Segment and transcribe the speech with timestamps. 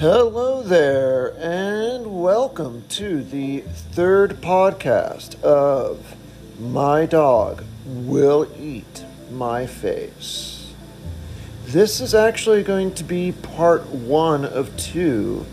[0.00, 6.14] Hello there, and welcome to the third podcast of
[6.60, 10.72] My Dog Will Eat My Face.
[11.66, 15.44] This is actually going to be part one of two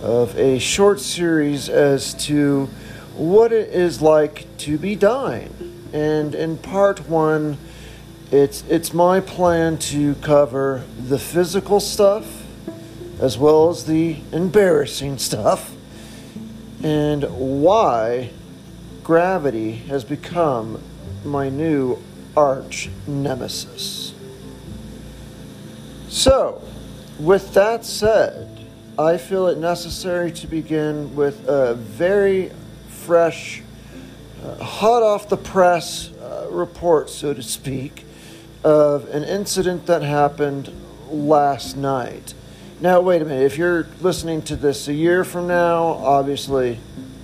[0.00, 2.70] of a short series as to
[3.14, 5.90] what it is like to be dying.
[5.92, 7.58] And in part one,
[8.32, 12.43] it's, it's my plan to cover the physical stuff
[13.24, 15.74] as well as the embarrassing stuff
[16.82, 17.22] and
[17.62, 18.28] why
[19.02, 20.78] gravity has become
[21.24, 21.98] my new
[22.36, 24.12] arch nemesis.
[26.08, 26.62] So,
[27.18, 32.52] with that said, I feel it necessary to begin with a very
[32.90, 33.62] fresh,
[34.44, 38.04] uh, hot off the press uh, report, so to speak,
[38.62, 40.70] of an incident that happened
[41.08, 42.34] last night.
[42.84, 43.44] Now, wait a minute.
[43.44, 46.78] If you're listening to this a year from now, obviously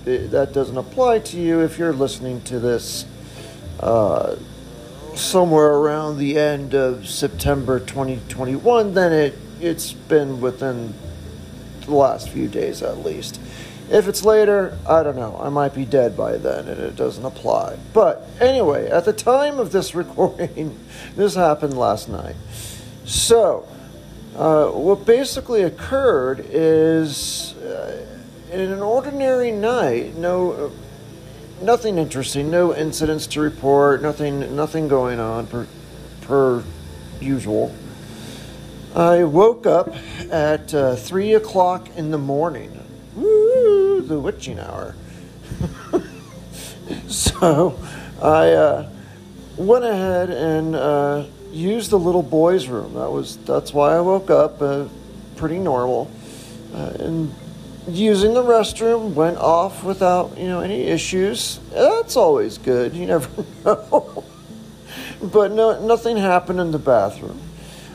[0.07, 1.59] it, that doesn't apply to you.
[1.59, 3.05] If you're listening to this
[3.79, 4.37] uh,
[5.13, 10.95] somewhere around the end of September 2021, then it, it's been within
[11.81, 13.39] the last few days at least.
[13.91, 15.39] If it's later, I don't know.
[15.39, 17.77] I might be dead by then and it doesn't apply.
[17.93, 20.79] But anyway, at the time of this recording,
[21.15, 22.35] this happened last night.
[23.05, 23.67] So,
[24.35, 28.05] uh, what basically occurred is uh,
[28.51, 30.69] in an ordinary night, no, uh,
[31.63, 35.67] nothing interesting, no incidents to report, nothing, nothing going on per,
[36.21, 36.63] per
[37.19, 37.75] usual.
[38.95, 39.93] I woke up
[40.31, 42.77] at uh, three o'clock in the morning.
[43.15, 44.95] Woo, the witching hour.
[47.07, 47.77] so
[48.21, 48.89] I uh,
[49.57, 50.75] went ahead and
[51.51, 52.93] use the little boys' room.
[52.93, 54.61] That was that's why I woke up.
[54.61, 54.85] Uh,
[55.35, 56.11] pretty normal,
[56.73, 57.33] uh, and
[57.87, 61.59] using the restroom went off without you know any issues.
[61.71, 62.93] That's always good.
[62.93, 63.29] You never
[63.65, 64.23] know.
[65.21, 67.39] but no, nothing happened in the bathroom.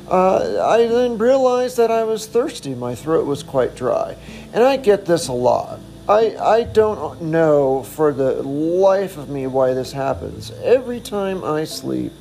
[0.09, 2.75] Uh, I then realized that I was thirsty.
[2.75, 4.17] My throat was quite dry,
[4.53, 5.81] and I get this a lot.
[6.09, 10.53] I, I don't know for the life of me why this happens.
[10.63, 12.13] Every time I sleep,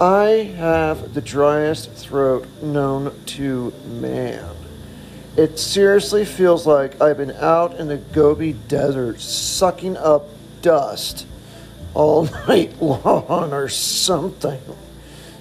[0.00, 4.54] I have the driest throat known to man.
[5.36, 10.28] It seriously feels like I've been out in the Gobi Desert sucking up
[10.62, 11.26] dust
[11.94, 14.60] all night long or something.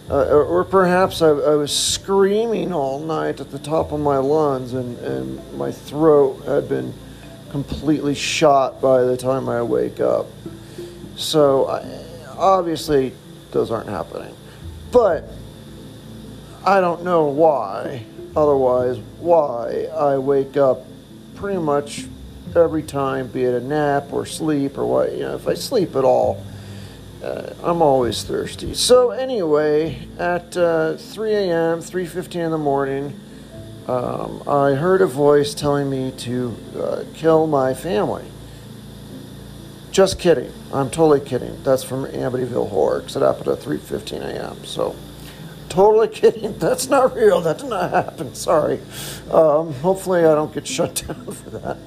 [0.09, 4.17] Uh, or, or, perhaps I, I, was screaming all night at the top of my
[4.17, 6.93] lungs and, and my throat had been
[7.51, 10.27] completely shot by the time I wake up.
[11.17, 11.83] So, I,
[12.37, 13.13] obviously,
[13.51, 14.33] those aren't happening.
[14.91, 15.25] But
[16.65, 18.03] I don't know why,
[18.35, 20.85] otherwise, why I wake up
[21.35, 22.05] pretty much
[22.55, 25.95] every time, be it a nap or sleep or what, you know, if I sleep
[25.95, 26.43] at all,
[27.23, 28.73] uh, I'm always thirsty.
[28.73, 33.19] So anyway, at uh, 3 a.m., 3.15 in the morning,
[33.87, 38.25] um, I heard a voice telling me to uh, kill my family.
[39.97, 40.53] Just kidding.
[40.71, 41.57] I'm totally kidding.
[41.63, 44.63] That's from Amityville Horror because it happened at 3:15 a.m.
[44.63, 44.95] So,
[45.69, 46.55] totally kidding.
[46.59, 47.41] That's not real.
[47.41, 48.35] That did not happen.
[48.35, 48.79] Sorry.
[49.31, 51.77] Um, hopefully, I don't get shut down for that.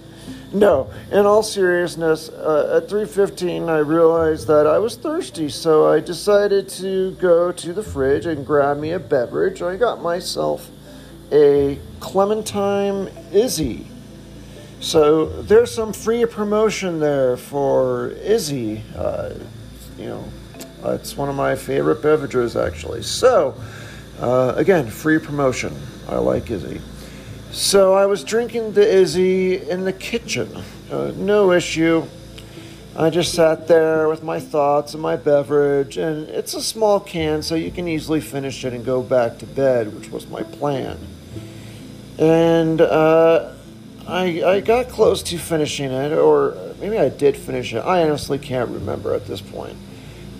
[0.52, 0.90] No.
[1.12, 6.68] In all seriousness, uh, at 3:15, I realized that I was thirsty, so I decided
[6.80, 9.62] to go to the fridge and grab me a beverage.
[9.62, 10.68] I got myself
[11.30, 13.89] a Clementine IZZE
[14.80, 18.80] so there's some free promotion there for IZZE.
[18.96, 19.38] Uh,
[19.98, 20.24] you know,
[20.84, 23.02] it's one of my favorite beverages actually.
[23.02, 23.54] So
[24.20, 25.76] uh, again, free promotion.
[26.08, 26.80] I like IZZE.
[27.52, 30.48] So I was drinking the IZZE in the kitchen.
[30.90, 32.04] Uh, no issue.
[32.96, 37.40] I just sat there with my thoughts and my beverage, and it's a small can,
[37.40, 40.98] so you can easily finish it and go back to bed, which was my plan.
[42.18, 43.52] And uh,
[44.10, 47.78] I, I got close to finishing it, or maybe I did finish it.
[47.78, 49.76] I honestly can't remember at this point.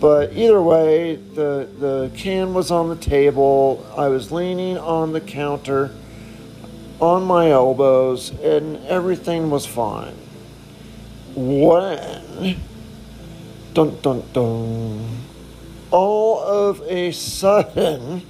[0.01, 3.87] But either way, the, the can was on the table.
[3.97, 5.93] I was leaning on the counter
[7.01, 10.15] on my elbows, and everything was fine.
[11.37, 12.57] When,
[13.73, 15.19] dun dun dun,
[15.93, 18.27] all of a sudden,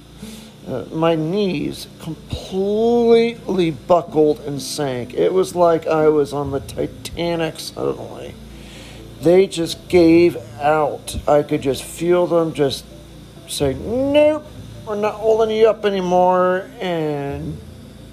[0.67, 5.13] uh, my knees completely buckled and sank.
[5.13, 8.35] It was like I was on the Titanic suddenly.
[9.21, 11.17] They just gave out.
[11.27, 12.85] I could just feel them just
[13.47, 14.45] say, Nope,
[14.85, 16.69] we're not holding you up anymore.
[16.79, 17.59] And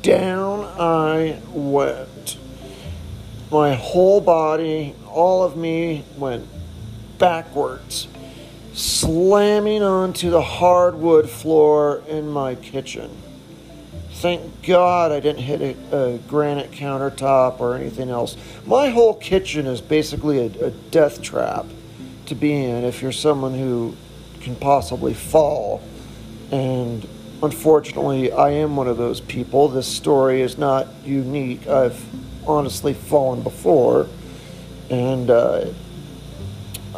[0.03, 2.39] down I went.
[3.51, 6.47] My whole body, all of me went
[7.19, 8.09] backwards,
[8.79, 13.11] slamming onto the hardwood floor in my kitchen.
[14.13, 15.61] Thank God I didn't hit
[15.93, 18.37] a, a granite countertop or anything else.
[18.67, 21.67] My whole kitchen is basically a, a death trap
[22.27, 23.97] to be in if you're someone who
[24.43, 25.83] can possibly fall.
[26.53, 27.07] And
[27.43, 29.69] unfortunately, I am one of those people.
[29.69, 31.67] This story is not unique.
[31.67, 32.01] I've
[32.47, 34.07] honestly fallen before.
[34.89, 35.67] And uh,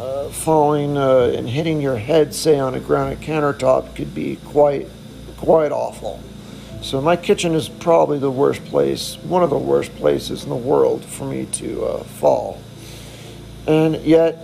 [0.00, 4.86] uh, falling uh, and hitting your head, say, on a granite countertop could be quite,
[5.36, 6.18] quite awful.
[6.80, 10.56] So my kitchen is probably the worst place, one of the worst places in the
[10.56, 12.62] world for me to uh, fall.
[13.66, 14.38] And yet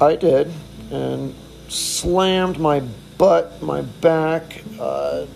[0.00, 0.50] I did,
[0.90, 1.34] and
[1.68, 2.80] slammed my
[3.18, 5.26] butt, my back, uh,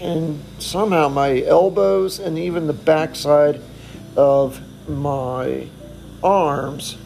[0.00, 3.60] and somehow my elbows, and even the backside
[4.16, 5.68] of my
[6.24, 6.96] arms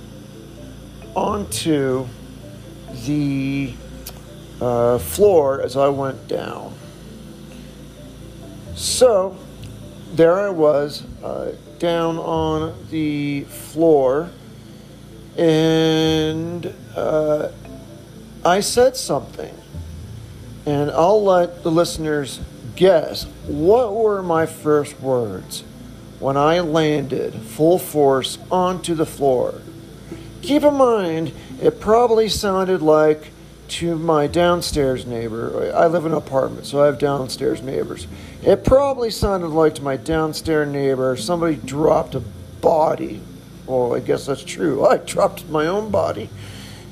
[1.17, 2.07] onto
[3.07, 3.73] the
[4.61, 6.75] uh, floor as I went down.
[8.75, 9.37] So
[10.13, 14.31] there I was uh, down on the floor,
[15.39, 17.49] and uh,
[18.45, 19.55] I said something.
[20.67, 22.41] And I'll let the listeners
[22.75, 25.63] guess what were my first words
[26.19, 29.55] when I landed full force onto the floor.
[30.47, 33.33] Keep in mind, it probably sounded like
[33.67, 35.73] to my downstairs neighbor.
[35.75, 38.07] I live in an apartment, so I have downstairs neighbors.
[38.45, 42.21] It probably sounded like to my downstairs neighbor somebody dropped a
[42.61, 43.21] body.
[43.67, 44.87] Well, I guess that's true.
[44.89, 46.31] I dropped my own body.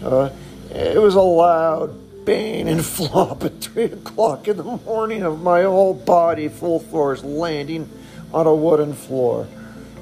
[0.03, 0.31] Uh,
[0.73, 5.62] it was a loud bang and flop at 3 o'clock in the morning of my
[5.62, 7.89] whole body full force landing
[8.33, 9.47] on a wooden floor.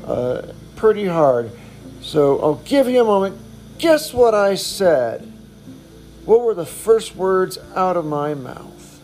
[0.06, 0.40] Uh,
[0.74, 1.50] pretty hard.
[2.02, 3.38] So I'll give you a moment.
[3.78, 5.32] Guess what I said?
[6.24, 9.00] What were the first words out of my mouth?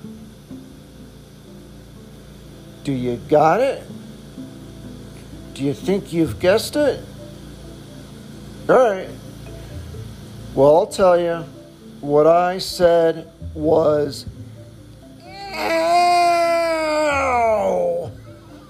[2.83, 3.85] Do you got it?
[5.55, 7.05] Do you think you've guessed it?
[8.69, 9.09] All right.
[10.55, 11.45] Well, I'll tell you.
[12.01, 14.27] What I said was,
[15.53, 16.53] ow!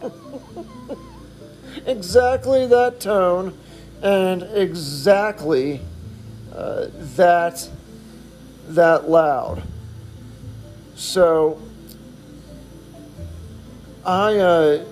[1.87, 3.53] exactly that tone
[4.03, 5.81] and exactly
[6.55, 6.87] uh,
[7.17, 7.69] that
[8.69, 9.62] that loud.
[10.95, 11.61] So
[14.05, 14.85] I uh,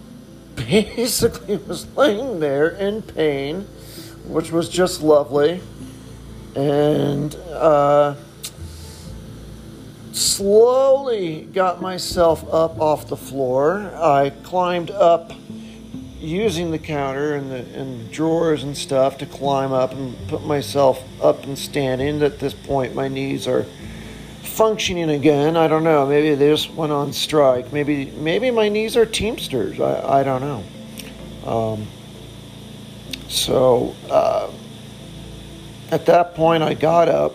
[0.56, 3.62] basically was laying there in pain,
[4.26, 5.60] which was just lovely,
[6.54, 8.14] and uh,
[10.12, 13.90] slowly got myself up off the floor.
[13.94, 15.32] I climbed up
[16.24, 21.02] using the counter and the, and drawers and stuff to climb up and put myself
[21.22, 22.22] up and standing.
[22.22, 23.66] At this point, my knees are
[24.42, 25.56] functioning again.
[25.56, 26.06] I don't know.
[26.06, 27.72] Maybe they just went on strike.
[27.72, 29.80] Maybe maybe my knees are Teamsters.
[29.80, 31.50] I, I don't know.
[31.50, 31.86] Um,
[33.28, 34.50] so uh,
[35.90, 37.34] at that point, I got up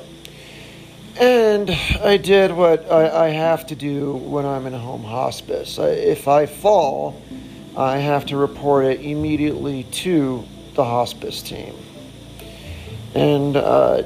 [1.20, 5.78] and I did what I, I have to do when I'm in a home hospice.
[5.78, 7.22] I, if I fall,
[7.80, 10.44] I have to report it immediately to
[10.74, 11.74] the hospice team.
[13.16, 14.04] And uh,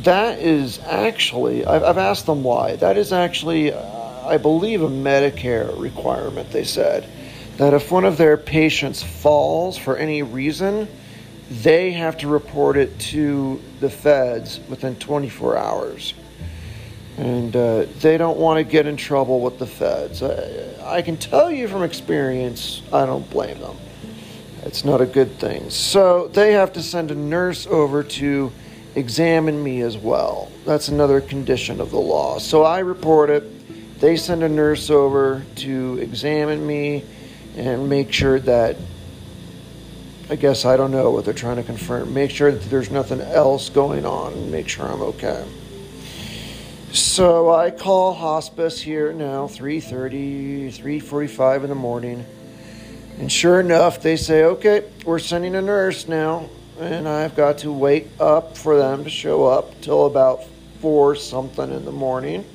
[0.00, 2.76] that is actually, I've, I've, asked them why.
[2.76, 3.80] That is actually, uh,
[4.26, 7.08] I believe, a Medicare requirement, they said.
[7.56, 10.86] That if one of their patients falls for any reason,
[11.50, 16.12] they have to report it to the feds within 24 hours
[17.18, 20.22] and uh, they don't want to get in trouble with the feds.
[20.22, 23.76] I, I, can tell you from experience, I don't blame them.
[24.62, 25.68] It's not a good thing.
[25.68, 28.52] So they have to send a nurse over to
[28.94, 30.50] examine me as well.
[30.64, 32.38] That's another condition of the law.
[32.38, 33.98] So I report it.
[33.98, 37.04] They send a nurse over to examine me
[37.56, 38.76] and make sure that
[40.30, 42.14] I guess I don't know what they're trying to confirm.
[42.14, 45.44] Make sure that there's nothing else going on and make sure I'm okay.
[46.92, 52.24] So I call hospice here now, 3.30, 3.45 in the morning.
[53.18, 56.48] And sure enough, they say, okay, we're sending a nurse now.
[56.80, 60.44] And I've got to wait up for them to show up till about
[60.80, 62.46] 4 something in the morning.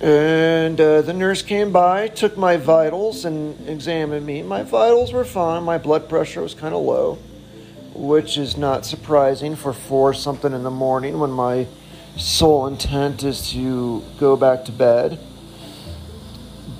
[0.00, 4.42] And uh, the nurse came by, took my vitals, and examined me.
[4.42, 5.62] My vitals were fine.
[5.62, 7.18] My blood pressure was kind of low,
[7.94, 11.68] which is not surprising for 4 something in the morning when my
[12.18, 15.18] sole intent is to go back to bed.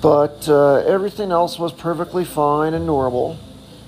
[0.01, 3.37] But uh, everything else was perfectly fine and normal.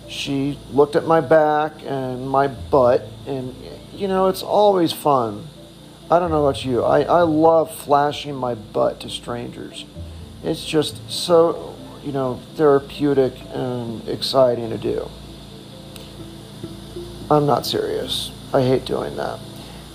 [0.09, 3.55] She looked at my back and my butt, and
[3.93, 5.47] you know, it's always fun.
[6.09, 6.83] I don't know about you.
[6.83, 9.85] I, I love flashing my butt to strangers.
[10.43, 15.09] It's just so, you know, therapeutic and exciting to do.
[17.29, 18.31] I'm not serious.
[18.53, 19.39] I hate doing that.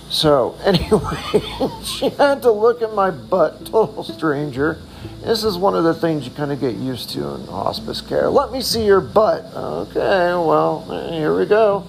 [0.09, 4.79] So, anyway, she had to look at my butt, total stranger.
[5.23, 8.29] This is one of the things you kind of get used to in hospice care.
[8.29, 9.45] Let me see your butt.
[9.53, 11.85] Okay, well, here we go.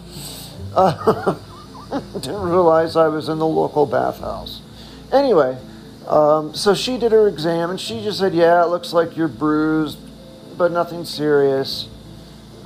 [0.74, 1.36] Uh,
[2.14, 4.60] didn't realize I was in the local bathhouse.
[5.12, 5.56] Anyway,
[6.06, 9.28] um, so she did her exam and she just said, Yeah, it looks like you're
[9.28, 9.98] bruised,
[10.56, 11.88] but nothing serious.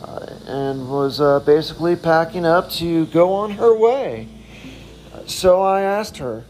[0.03, 4.29] Uh, and was uh, basically packing up to go on her way.
[5.27, 6.45] So I asked her,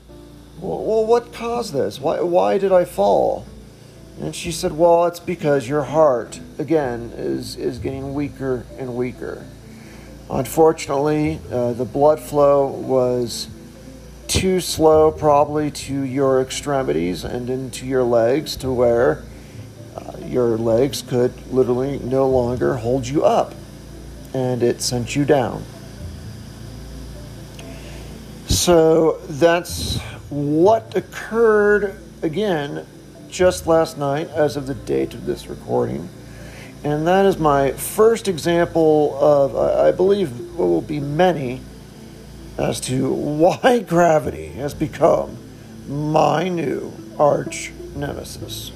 [0.61, 2.01] Well, what caused this?
[2.01, 3.47] Why, why did I fall?
[4.21, 9.45] And she said, Well, it's because your heart, again, is, is getting weaker and weaker.
[10.31, 13.49] Unfortunately, uh, the blood flow was
[14.29, 19.23] too slow, probably to your extremities and into your legs, to where
[19.95, 23.55] uh, your legs could literally no longer hold you up,
[24.33, 25.65] and it sent you down.
[28.63, 29.99] So that's
[30.31, 32.87] what occurred again
[33.29, 36.09] just last night, as of the date of this recording.
[36.85, 41.61] And that is my first example of, I believe, will be many
[42.57, 45.37] as to why gravity has become
[45.89, 48.71] my new arch nemesis.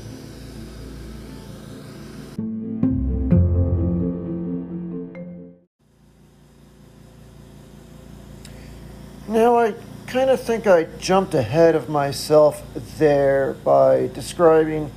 [10.06, 12.62] Kind of think I jumped ahead of myself
[12.96, 14.92] there by describing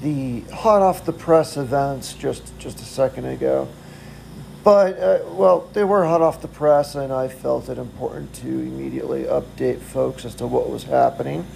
[0.00, 3.68] the hot off the press events just, just a second ago.
[4.64, 8.48] But, uh, well, they were hot off the press, and I felt it important to
[8.48, 11.46] immediately update folks as to what was happening.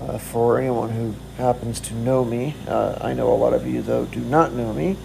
[0.00, 3.82] Uh, for anyone who happens to know me, uh, I know a lot of you,
[3.82, 4.96] though, do not know me.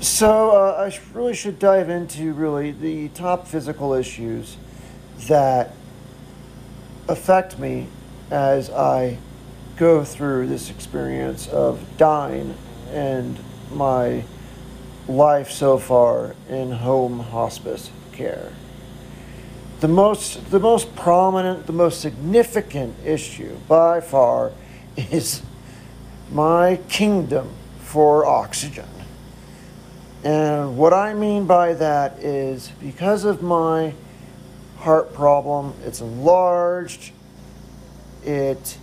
[0.00, 4.56] So uh, I really should dive into really the top physical issues
[5.26, 5.72] that
[7.08, 7.88] affect me
[8.30, 9.18] as I
[9.76, 12.56] go through this experience of dying
[12.90, 13.38] and
[13.72, 14.24] my
[15.08, 18.52] life so far in home hospice care.
[19.80, 24.52] The most, the most prominent, the most significant issue by far
[24.96, 25.42] is
[26.32, 28.88] my kingdom for oxygen.
[30.24, 33.94] And what I mean by that is because of my
[34.86, 35.74] heart problem.
[35.84, 37.10] It's enlarged.
[38.24, 38.78] It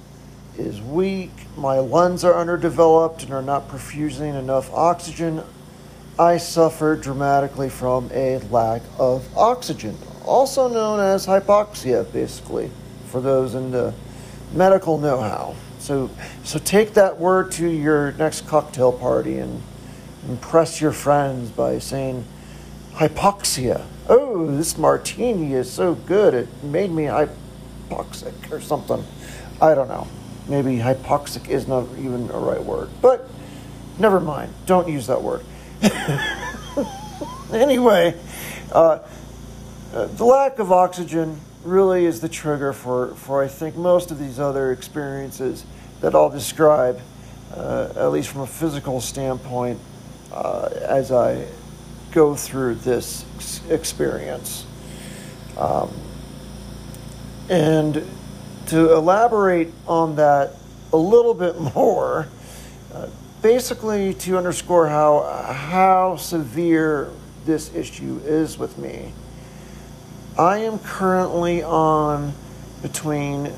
[0.58, 1.32] is weak.
[1.56, 5.42] My lungs are underdeveloped and are not perfusing enough oxygen.
[6.20, 12.70] I suffer dramatically from a lack of oxygen, also known as hypoxia, basically,
[13.06, 13.94] for those in the
[14.52, 15.56] medical know how.
[15.80, 16.10] So,
[16.44, 19.62] so take that word to your next cocktail party and
[20.28, 22.26] impress your friends by saying
[22.96, 29.04] hypoxia oh, this martini is so good, it made me hypoxic or something.
[29.62, 30.08] I don't know.
[30.48, 32.90] Maybe hypoxic is not even a right word.
[33.02, 33.30] But
[33.98, 34.54] never mind.
[34.66, 35.44] Don't use that word.
[37.54, 38.16] anyway,
[38.72, 39.00] uh,
[39.94, 44.20] uh, the lack of oxygen really is the trigger for, for I think, most of
[44.20, 45.66] these other experiences
[46.02, 47.00] that I'll describe,
[47.54, 49.80] uh, at least from a physical standpoint,
[50.34, 51.46] uh, as I
[52.14, 53.26] go through this
[53.70, 54.66] experience.
[55.58, 55.92] Um,
[57.50, 58.08] and
[58.68, 60.56] to elaborate on that
[60.92, 62.28] a little bit more,
[62.94, 63.08] uh,
[63.42, 67.10] basically to underscore how, how severe
[67.46, 69.12] this issue is with me,
[70.38, 72.34] I am currently on
[72.82, 73.52] between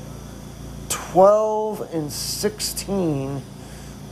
[0.88, 3.42] 12 and 16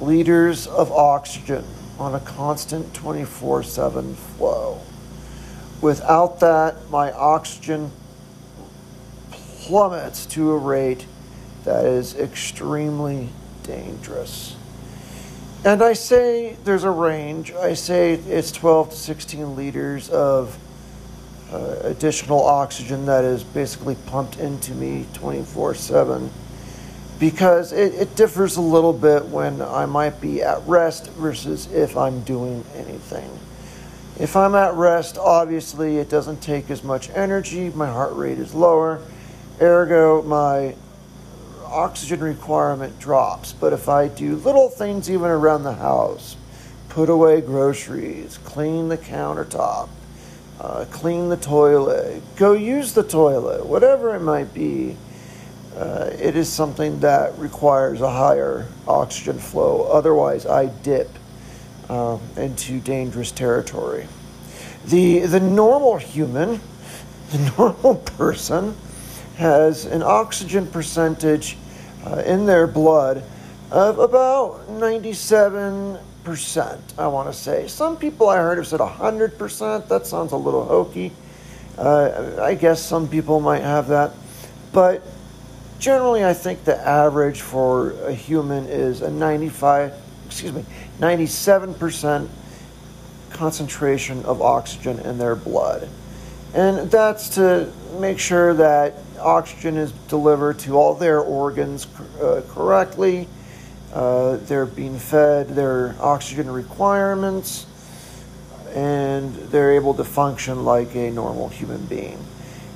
[0.00, 1.64] liters of oxygen
[1.98, 4.80] on a constant 24 7 flow.
[5.80, 7.90] Without that, my oxygen
[9.30, 11.06] plummets to a rate
[11.64, 13.28] that is extremely
[13.62, 14.56] dangerous.
[15.64, 17.52] And I say there's a range.
[17.52, 20.58] I say it's 12 to 16 liters of
[21.50, 26.30] uh, additional oxygen that is basically pumped into me 24 7
[27.18, 31.96] because it, it differs a little bit when I might be at rest versus if
[31.96, 33.30] I'm doing anything.
[34.18, 38.54] If I'm at rest, obviously it doesn't take as much energy, my heart rate is
[38.54, 39.00] lower,
[39.60, 40.74] ergo, my
[41.64, 43.52] oxygen requirement drops.
[43.52, 46.36] But if I do little things even around the house,
[46.88, 49.88] put away groceries, clean the countertop,
[50.60, 54.96] uh, clean the toilet, go use the toilet, whatever it might be.
[55.76, 59.88] Uh, it is something that requires a higher oxygen flow.
[59.90, 61.10] Otherwise, I dip
[61.88, 64.06] um, into dangerous territory.
[64.86, 66.60] The, the normal human,
[67.30, 68.76] the normal person,
[69.36, 71.56] has an oxygen percentage
[72.06, 73.24] uh, in their blood
[73.72, 75.98] of about 97%,
[76.96, 77.66] I want to say.
[77.66, 79.88] Some people I heard have said 100%.
[79.88, 81.10] That sounds a little hokey.
[81.76, 84.12] Uh, I guess some people might have that.
[84.72, 85.02] But
[85.84, 89.92] generally, I think the average for a human is a 95,
[90.24, 90.64] excuse me,
[90.98, 92.26] 97%
[93.28, 95.86] concentration of oxygen in their blood.
[96.54, 101.86] And that's to make sure that oxygen is delivered to all their organs
[102.18, 103.28] uh, correctly.
[103.92, 107.66] Uh, they're being fed their oxygen requirements,
[108.72, 112.18] and they're able to function like a normal human being.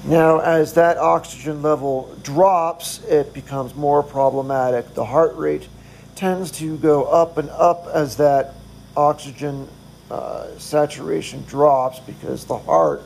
[0.05, 4.95] Now, as that oxygen level drops, it becomes more problematic.
[4.95, 5.69] The heart rate
[6.15, 8.55] tends to go up and up as that
[8.97, 9.69] oxygen
[10.11, 13.03] uh, saturation drops because the heart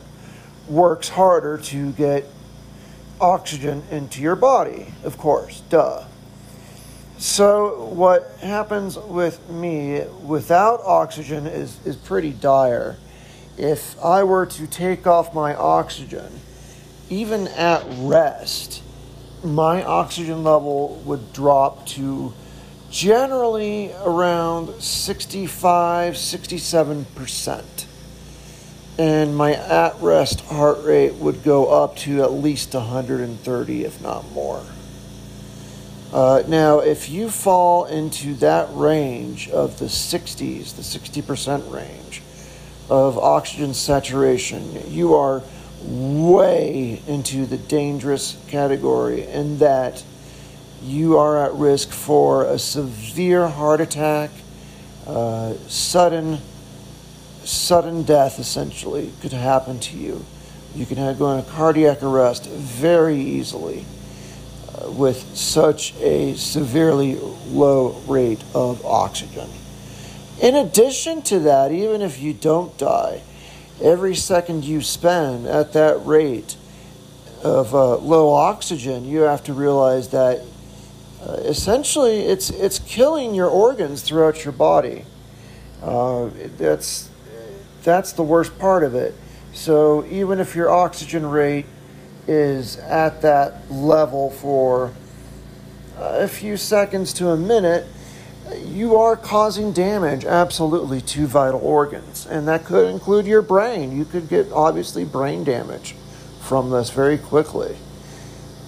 [0.67, 2.25] works harder to get
[3.19, 6.03] oxygen into your body, of course, duh.
[7.17, 12.97] So, what happens with me without oxygen is, is pretty dire.
[13.57, 16.39] If I were to take off my oxygen,
[17.13, 18.81] even at rest,
[19.43, 22.33] my oxygen level would drop to
[22.89, 27.85] generally around 65, 67%.
[28.97, 34.31] And my at rest heart rate would go up to at least 130, if not
[34.31, 34.63] more.
[36.13, 42.21] Uh, now, if you fall into that range of the 60s, the 60% range
[42.87, 45.41] of oxygen saturation, you are
[45.85, 50.03] way into the dangerous category in that
[50.81, 54.29] you are at risk for a severe heart attack,
[55.07, 56.39] uh, sudden,
[57.43, 60.25] sudden death essentially could happen to you.
[60.75, 63.85] You can have, go into cardiac arrest very easily
[64.67, 67.15] uh, with such a severely
[67.47, 69.49] low rate of oxygen.
[70.41, 73.21] In addition to that, even if you don't die,
[73.83, 76.55] every second you spend at that rate
[77.43, 80.41] of uh, low oxygen, you have to realize that
[81.21, 85.05] uh, essentially it's it's killing your organs throughout your body.
[85.81, 87.09] Uh, that's
[87.83, 89.13] that's the worst part of it.
[89.53, 91.65] So even if your oxygen rate
[92.27, 94.93] is at that level for
[95.97, 97.85] a few seconds to a minute,
[98.65, 103.95] you are causing damage absolutely to vital organs, and that could include your brain.
[103.95, 105.95] You could get obviously brain damage
[106.41, 107.77] from this very quickly.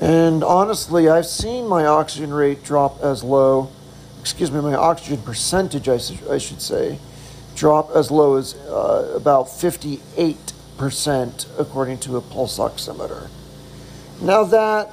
[0.01, 3.71] And honestly, I've seen my oxygen rate drop as low,
[4.19, 6.99] excuse me, my oxygen percentage, I, I should say,
[7.55, 13.29] drop as low as uh, about 58%, according to a pulse oximeter.
[14.21, 14.91] Now, that,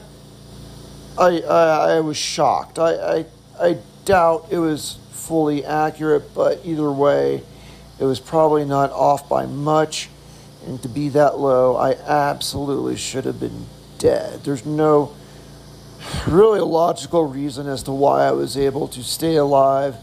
[1.18, 2.78] I, I, I was shocked.
[2.78, 3.26] I, I,
[3.60, 7.42] I doubt it was fully accurate, but either way,
[7.98, 10.08] it was probably not off by much.
[10.66, 13.66] And to be that low, I absolutely should have been
[13.98, 14.44] dead.
[14.44, 15.14] There's no
[16.26, 19.96] really logical reason as to why I was able to stay alive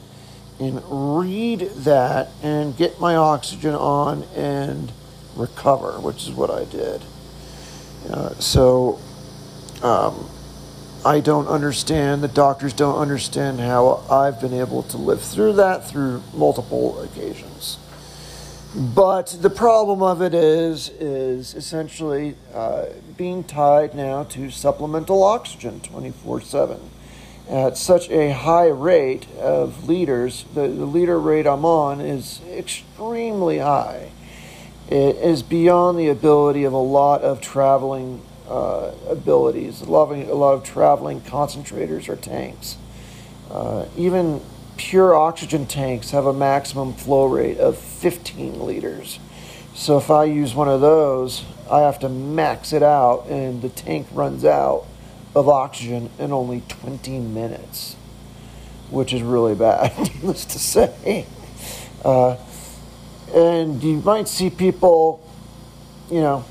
[0.60, 4.92] and read that and get my oxygen on and
[5.36, 7.02] recover, which is what I did.
[8.10, 9.00] Uh, so
[9.82, 10.30] um,
[11.06, 15.88] I don't understand, the doctors don't understand how I've been able to live through that
[15.88, 17.78] through multiple occasions.
[18.76, 25.80] But the problem of it is, is essentially uh, being tied now to supplemental oxygen
[25.80, 26.80] 24 7
[27.50, 30.44] at such a high rate of liters.
[30.54, 34.12] The, the liter rate I'm on is extremely high.
[34.90, 40.30] It is beyond the ability of a lot of traveling uh, abilities, a lot, of,
[40.30, 42.78] a lot of traveling concentrators or tanks.
[43.50, 44.42] Uh, even
[44.78, 49.20] pure oxygen tanks have a maximum flow rate of 15 liters.
[49.74, 53.70] So if I use one of those, I have to max it out, and the
[53.70, 54.86] tank runs out
[55.36, 57.96] of oxygen in only 20 minutes,
[58.90, 61.26] which is really bad, needless to say.
[62.04, 62.38] Uh,
[63.34, 65.26] and you might see people,
[66.10, 66.46] you know,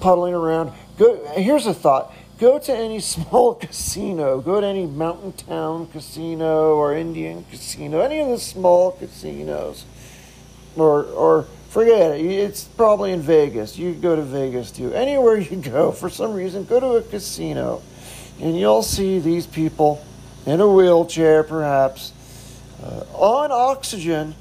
[0.00, 0.72] puddling around.
[0.96, 6.74] Go, here's a thought Go to any small casino, go to any mountain town casino
[6.74, 9.84] or Indian casino, any of the small casinos.
[10.76, 12.24] or or forget it.
[12.24, 13.78] It's probably in Vegas.
[13.78, 14.92] You go to Vegas too.
[14.92, 17.82] Anywhere you go, for some reason, go to a casino,
[18.40, 20.04] and you'll see these people
[20.46, 22.12] in a wheelchair, perhaps,
[22.82, 24.34] uh, on oxygen,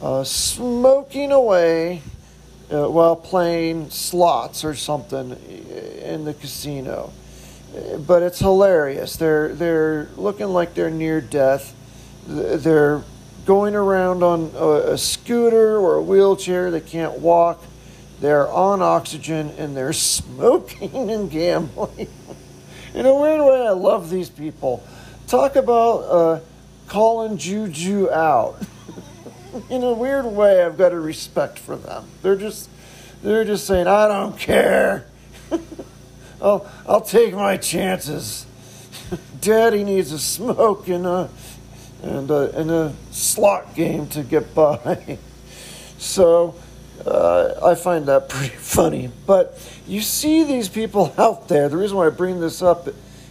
[0.00, 2.02] uh, smoking away
[2.70, 5.32] uh, while playing slots or something
[6.02, 7.12] in the casino.
[8.06, 9.16] But it's hilarious.
[9.16, 11.74] They're they're looking like they're near death.
[12.26, 13.02] They're
[13.46, 16.70] going around on a, a scooter or a wheelchair.
[16.70, 17.62] They can't walk.
[18.20, 22.08] They're on oxygen and they're smoking and gambling.
[22.94, 24.86] In a weird way, I love these people.
[25.26, 26.40] Talk about uh,
[26.88, 28.62] calling juju out.
[29.68, 32.06] In a weird way, I've got a respect for them.
[32.22, 32.70] They're just,
[33.22, 35.06] they're just saying, I don't care.
[36.42, 38.46] I'll, I'll take my chances.
[39.40, 41.28] Daddy needs a smoke and a,
[42.02, 45.18] and a, and a slot game to get by.
[45.98, 46.54] so
[47.04, 49.10] uh, I find that pretty funny.
[49.26, 51.68] But you see these people out there.
[51.68, 52.88] The reason why I bring this up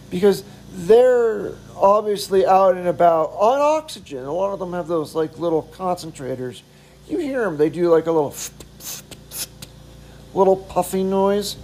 [0.08, 4.24] because they're obviously out and about on oxygen.
[4.24, 6.62] A lot of them have those like little concentrators.
[7.08, 8.34] You hear them; they do like a little
[10.34, 11.56] little puffy noise,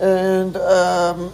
[0.00, 1.32] and um,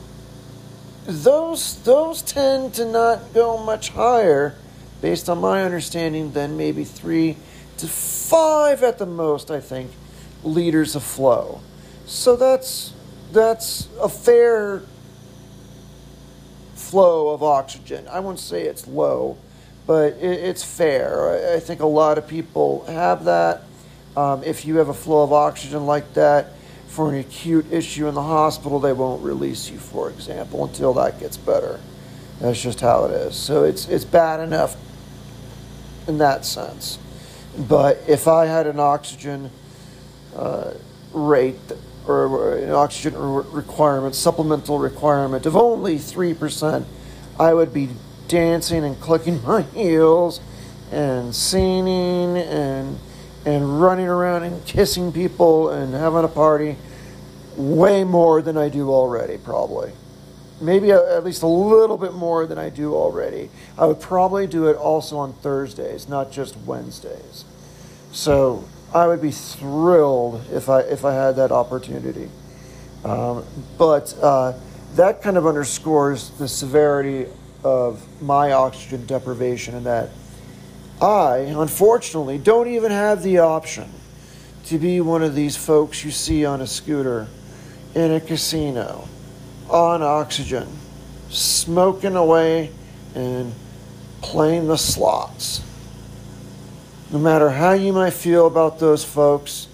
[1.07, 4.55] those those tend to not go much higher,
[5.01, 7.37] based on my understanding, than maybe three
[7.79, 9.51] to five at the most.
[9.51, 9.91] I think
[10.45, 11.61] liters of flow.
[12.05, 12.93] So that's
[13.33, 14.83] that's a fair
[16.91, 18.07] flow of oxygen.
[18.09, 19.37] I won't say it's low,
[19.87, 21.31] but it, it's fair.
[21.31, 23.63] I, I, think a lot of people have that.
[24.17, 26.53] Um, if you have a flow of oxygen like that
[26.89, 31.21] for an acute issue in the hospital, they won't release you, for example, until that
[31.21, 31.81] gets better.
[32.41, 33.35] That's just how it is.
[33.35, 34.77] So it's it's bad enough
[36.07, 36.99] in that sense.
[37.59, 39.51] But if I had an oxygen
[40.35, 40.75] uh,
[41.13, 41.57] rate
[42.07, 46.85] or uh, an oxygen requirement, supplemental requirement of only 3%,
[47.39, 47.91] I would be
[48.29, 50.41] dancing and clicking my heels
[50.91, 52.99] and singing and
[53.47, 56.77] and running around and kissing people and having a party
[57.57, 59.93] way more than I do already, probably.
[60.61, 63.51] Maybe at least a little bit more than I do already.
[63.79, 67.45] I would probably do it also on Thursdays, not just Wednesdays.
[68.11, 68.65] So
[68.97, 72.31] I would be thrilled if I if I had that opportunity.
[73.05, 73.45] Um,
[73.77, 74.55] but uh,
[74.95, 77.27] that kind of underscores the severity
[77.63, 80.09] of my oxygen deprivation, and that
[81.03, 83.91] I, unfortunately, don't even have the option
[84.65, 87.27] to be one of these folks you see on a scooter
[87.95, 89.07] in a casino
[89.69, 90.67] on oxygen,
[91.29, 92.71] smoking away
[93.15, 93.53] and
[94.23, 95.66] playing the slots
[97.11, 99.69] no matter how you might feel about those folks.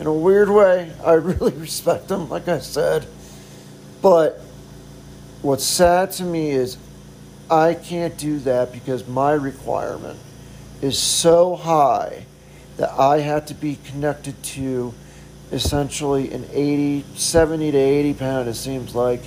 [0.00, 3.06] In a weird way, I really respect them, like I said.
[4.00, 4.40] But
[5.42, 6.78] what's sad to me is
[7.50, 10.18] I can't do that because my requirement
[10.80, 12.24] is so high
[12.76, 14.94] that I have to be connected to
[15.50, 19.22] essentially an 80, 70 to 80 pound, it seems like,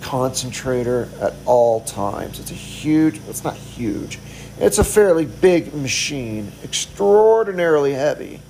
[0.00, 2.40] concentrator at all times.
[2.40, 4.18] It's a huge, it's not huge,
[4.60, 8.40] it's a fairly big machine, extraordinarily heavy,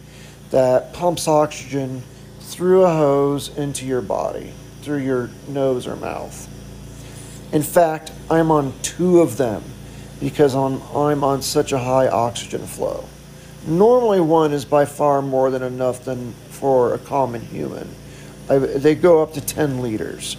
[0.51, 2.03] that pumps oxygen
[2.41, 6.49] through a hose into your body, through your nose or mouth.
[7.53, 9.63] In fact, I'm on two of them
[10.19, 13.05] because I'm, I'm on such a high oxygen flow.
[13.67, 17.89] Normally, one is by far more than enough than for a common human.
[18.49, 20.37] I, they go up to 10 liters,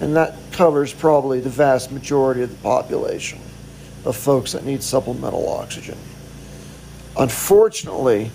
[0.00, 3.40] and that covers probably the vast majority of the population
[4.04, 5.98] of folks that need supplemental oxygen.
[7.16, 8.30] Unfortunately,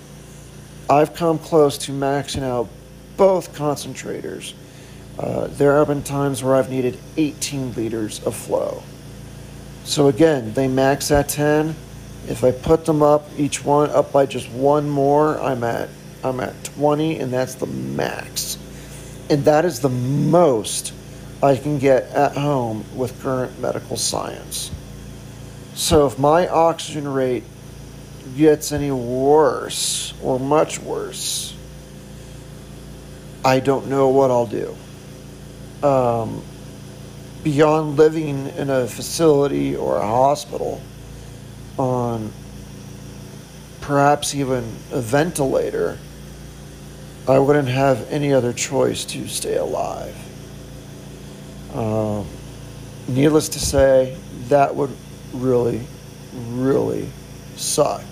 [0.89, 2.69] I've come close to maxing out
[3.17, 4.53] both concentrators.
[5.19, 8.83] Uh, there have been times where I've needed 18 liters of flow.
[9.83, 11.75] So again, they max at 10.
[12.27, 15.89] If I put them up, each one up by just one more, I'm at
[16.23, 18.57] I'm at 20, and that's the max.
[19.29, 20.93] And that is the most
[21.43, 24.71] I can get at home with current medical science.
[25.77, 27.43] So if my oxygen rate
[28.35, 31.55] gets any worse or much worse,
[33.45, 34.75] I don't know what I'll do.
[35.83, 36.41] Um,
[37.43, 40.81] beyond living in a facility or a hospital
[41.77, 42.33] on
[43.79, 45.99] perhaps even a ventilator,
[47.27, 50.15] I wouldn't have any other choice to stay alive.
[51.75, 52.25] Um,
[53.07, 54.89] needless to say, that would
[55.33, 55.81] really,
[56.33, 57.09] really
[57.55, 58.03] suck.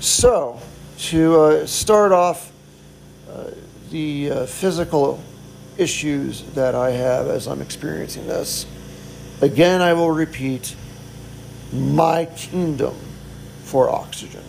[0.00, 0.60] So,
[0.98, 2.52] to uh, start off
[3.28, 3.50] uh,
[3.90, 5.22] the uh, physical
[5.76, 8.66] issues that I have as I'm experiencing this,
[9.40, 10.74] again, I will repeat
[11.72, 12.94] my kingdom
[13.64, 14.42] for oxygen.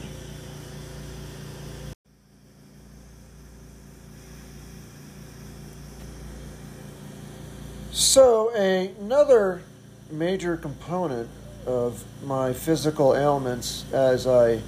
[7.91, 9.61] So, another
[10.11, 11.29] major component
[11.65, 14.61] of my physical ailments as I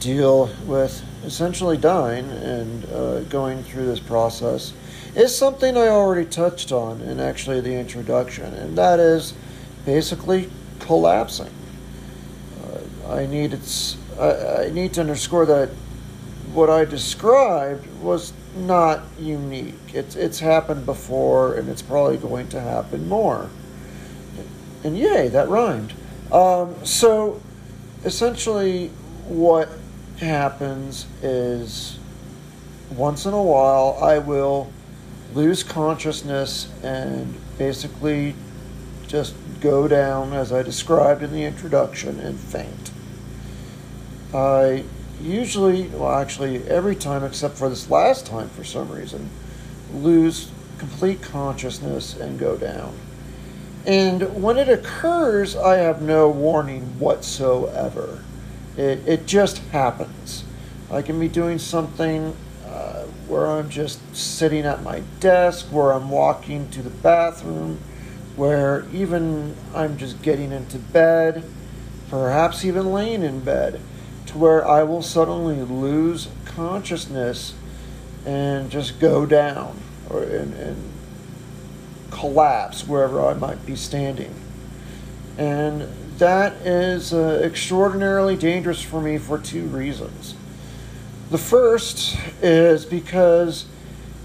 [0.00, 4.72] deal with essentially dying and uh, going through this process
[5.14, 9.32] is something I already touched on in actually the introduction, and that is
[9.86, 11.50] basically collapsing.
[12.62, 15.70] Uh, I need it's I, I need to underscore that
[16.52, 19.74] what I described was not unique.
[19.94, 23.48] It's it's happened before, and it's probably going to happen more.
[24.84, 25.92] And yay, that rhymed.
[26.32, 27.40] Um, so,
[28.04, 28.88] essentially,
[29.26, 29.68] what
[30.18, 31.98] happens is
[32.90, 34.70] once in a while I will
[35.34, 38.34] lose consciousness and basically
[39.06, 42.92] just go down as I described in the introduction and faint.
[44.34, 44.84] I
[45.20, 49.30] usually, well, actually, every time except for this last time for some reason,
[49.92, 52.94] lose complete consciousness and go down.
[53.86, 58.24] And when it occurs, I have no warning whatsoever.
[58.76, 60.42] It, it just happens.
[60.90, 66.10] I can be doing something uh, where I'm just sitting at my desk, where I'm
[66.10, 67.78] walking to the bathroom,
[68.34, 71.44] where even I'm just getting into bed,
[72.10, 73.80] perhaps even laying in bed
[74.26, 77.54] to where I will suddenly lose consciousness
[78.24, 80.95] and just go down or and, and
[82.16, 84.34] collapse wherever I might be standing.
[85.38, 85.82] And
[86.18, 90.34] that is uh, extraordinarily dangerous for me for two reasons.
[91.30, 93.66] The first is because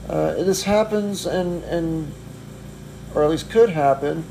[0.07, 2.13] uh, this happens and, and
[3.13, 4.23] or at least could happen,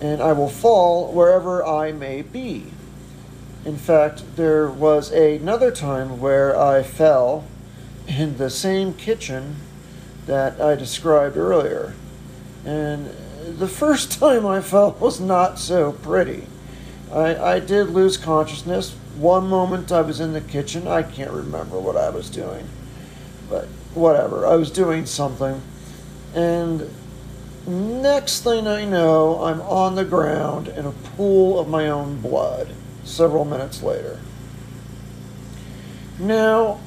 [0.00, 2.66] and I will fall wherever I may be.
[3.64, 7.44] In fact, there was another time where I fell
[8.08, 9.56] in the same kitchen
[10.26, 11.94] that I described earlier.
[12.68, 13.06] And
[13.58, 16.46] the first time I fell was not so pretty.
[17.10, 18.94] I, I did lose consciousness.
[19.16, 20.86] One moment I was in the kitchen.
[20.86, 22.68] I can't remember what I was doing.
[23.48, 24.46] But whatever.
[24.46, 25.62] I was doing something.
[26.34, 26.90] And
[27.66, 32.68] next thing I know, I'm on the ground in a pool of my own blood
[33.02, 34.20] several minutes later.
[36.18, 36.80] Now,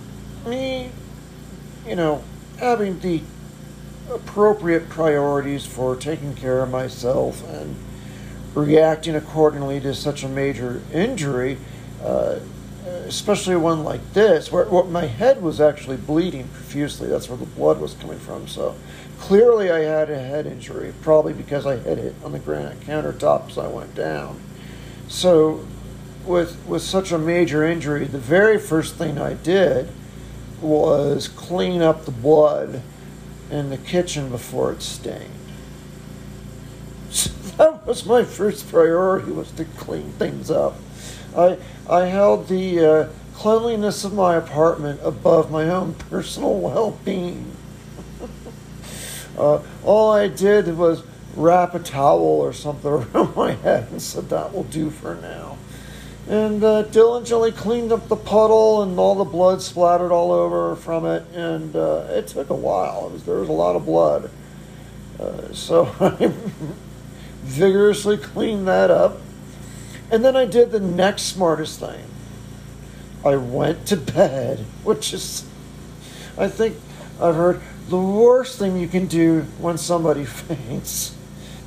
[0.46, 0.92] me,
[1.88, 2.24] you know,
[2.60, 3.22] having the
[4.14, 7.76] appropriate priorities for taking care of myself and
[8.54, 11.58] reacting accordingly to such a major injury,
[12.04, 12.40] uh,
[13.06, 17.08] especially one like this, where, where, my head was actually bleeding profusely.
[17.08, 18.48] That's where the blood was coming from.
[18.48, 18.76] So
[19.20, 23.50] clearly, I had a head injury, probably because I hit it on the granite countertop
[23.50, 24.42] as I went down.
[25.08, 25.66] So
[26.26, 29.90] with with such a major injury, the very first thing I did
[30.62, 32.82] was clean up the blood
[33.52, 35.30] in the kitchen before it stained.
[37.10, 40.76] So that was my first priority was to clean things up.
[41.36, 41.58] I
[41.90, 47.52] I held the uh, cleanliness of my apartment above my own personal well-being.
[49.38, 51.04] uh, all I did was
[51.36, 55.58] wrap a towel or something around my head and said that will do for now
[56.32, 61.06] and uh, diligently cleaned up the puddle and all the blood splattered all over from
[61.06, 61.26] it.
[61.34, 63.10] And uh, it took a while.
[63.10, 64.32] Was, there was a lot of blood.
[65.20, 66.34] Uh, so I
[67.44, 69.18] vigorously cleaned that up.
[70.10, 72.06] And then I did the next smartest thing.
[73.26, 75.46] I went to bed, which is,
[76.38, 76.78] I think
[77.20, 81.14] I've heard, the worst thing you can do when somebody faints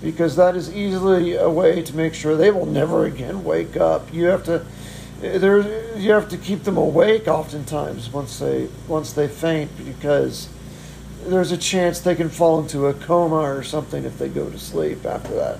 [0.04, 4.12] because that is easily a way to make sure they will never again wake up.
[4.12, 4.64] You have to
[5.20, 10.48] there you have to keep them awake oftentimes once they once they faint because
[11.26, 14.58] there's a chance they can fall into a coma or something if they go to
[14.58, 15.58] sleep after that.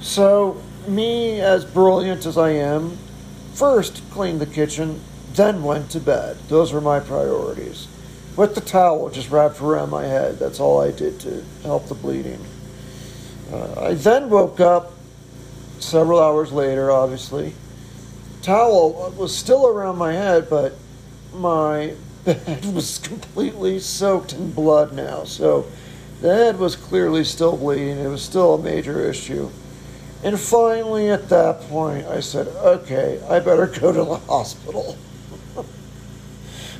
[0.00, 2.96] So, me as brilliant as I am,
[3.52, 5.00] first cleaned the kitchen,
[5.34, 6.38] then went to bed.
[6.48, 7.86] Those were my priorities.
[8.34, 11.94] With the towel just wrapped around my head, that's all I did to help the
[11.94, 12.42] bleeding.
[13.52, 14.92] Uh, I then woke up
[15.78, 17.52] several hours later, obviously.
[18.40, 20.74] Towel was still around my head, but
[21.34, 25.24] my bed was completely soaked in blood now.
[25.24, 25.66] So
[26.20, 27.98] the head was clearly still bleeding.
[27.98, 29.50] It was still a major issue.
[30.24, 34.96] And finally, at that point, I said, okay, I better go to the hospital.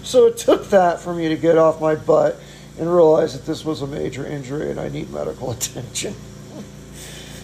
[0.04, 2.36] So it took that for me to get off my butt
[2.76, 6.16] and realize that this was a major injury and I need medical attention.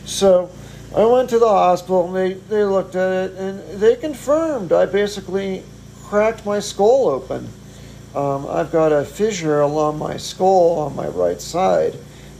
[0.08, 0.50] So
[0.94, 4.86] I went to the hospital and they, they looked at it and they confirmed I
[4.86, 5.62] basically
[6.04, 7.48] cracked my skull open.
[8.14, 11.94] Um, I've got a fissure along my skull on my right side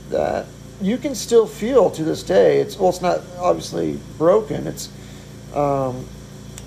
[0.09, 0.47] that
[0.81, 2.59] you can still feel to this day.
[2.59, 4.65] It's well, it's not obviously broken.
[4.65, 4.89] It's
[5.53, 6.05] um,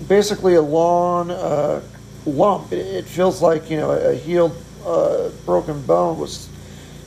[0.07, 1.81] basically a long uh,
[2.25, 2.71] lump.
[2.71, 6.31] It, it, feels like you know a, healed uh, broken bone with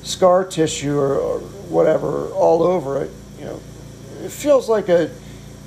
[0.02, 3.10] scar tissue or, or, whatever all over it.
[3.38, 3.60] You know,
[4.24, 5.10] it feels like a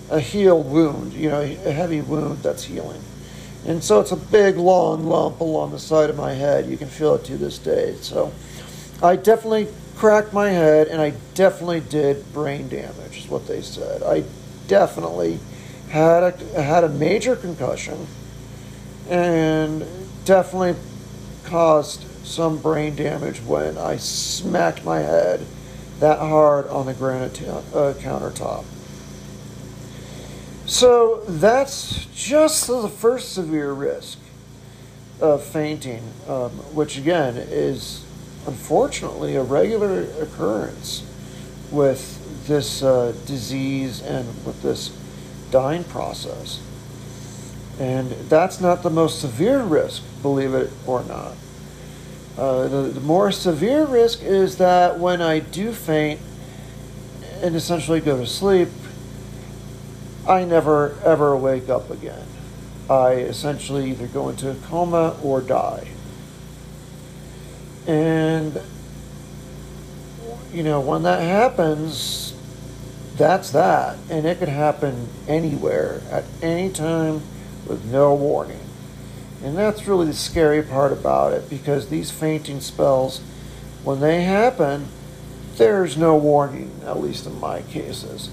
[0.09, 1.13] a healed wound.
[1.13, 3.01] You know, a heavy wound that's healing.
[3.65, 6.65] And so it's a big, long lump along the side of my head.
[6.65, 7.95] You can feel it to this day.
[8.01, 8.31] So
[9.03, 14.01] I definitely cracked my head, and I definitely did brain damage, is what they said.
[14.01, 14.23] I
[14.67, 15.39] definitely
[15.89, 18.07] had a, had a major concussion
[19.09, 19.85] and
[20.23, 20.75] definitely
[21.43, 25.45] caused some brain damage when I smacked my head
[25.99, 28.63] that hard on the granite uh, countertop.
[30.65, 34.19] So that's just the first severe risk
[35.19, 38.05] of fainting, um, which again is
[38.45, 41.03] unfortunately a regular occurrence
[41.71, 44.95] with this uh, disease and with this
[45.51, 46.62] dying process.
[47.79, 51.33] And that's not the most severe risk, believe it or not.
[52.39, 56.21] Uh, the, the more severe risk is that when I do faint
[57.41, 58.69] and essentially go to sleep,
[60.25, 62.25] I never ever wake up again.
[62.89, 65.89] I essentially either go into a coma or die.
[67.86, 68.62] And,
[70.54, 72.34] you know, when that happens,
[73.17, 73.97] that's that.
[74.10, 77.21] And it could happen anywhere, at any time,
[77.67, 78.59] with no warning.
[79.43, 83.19] And that's really the scary part about it because these fainting spells,
[83.84, 84.88] when they happen,
[85.56, 88.30] there's no warning, at least in my cases.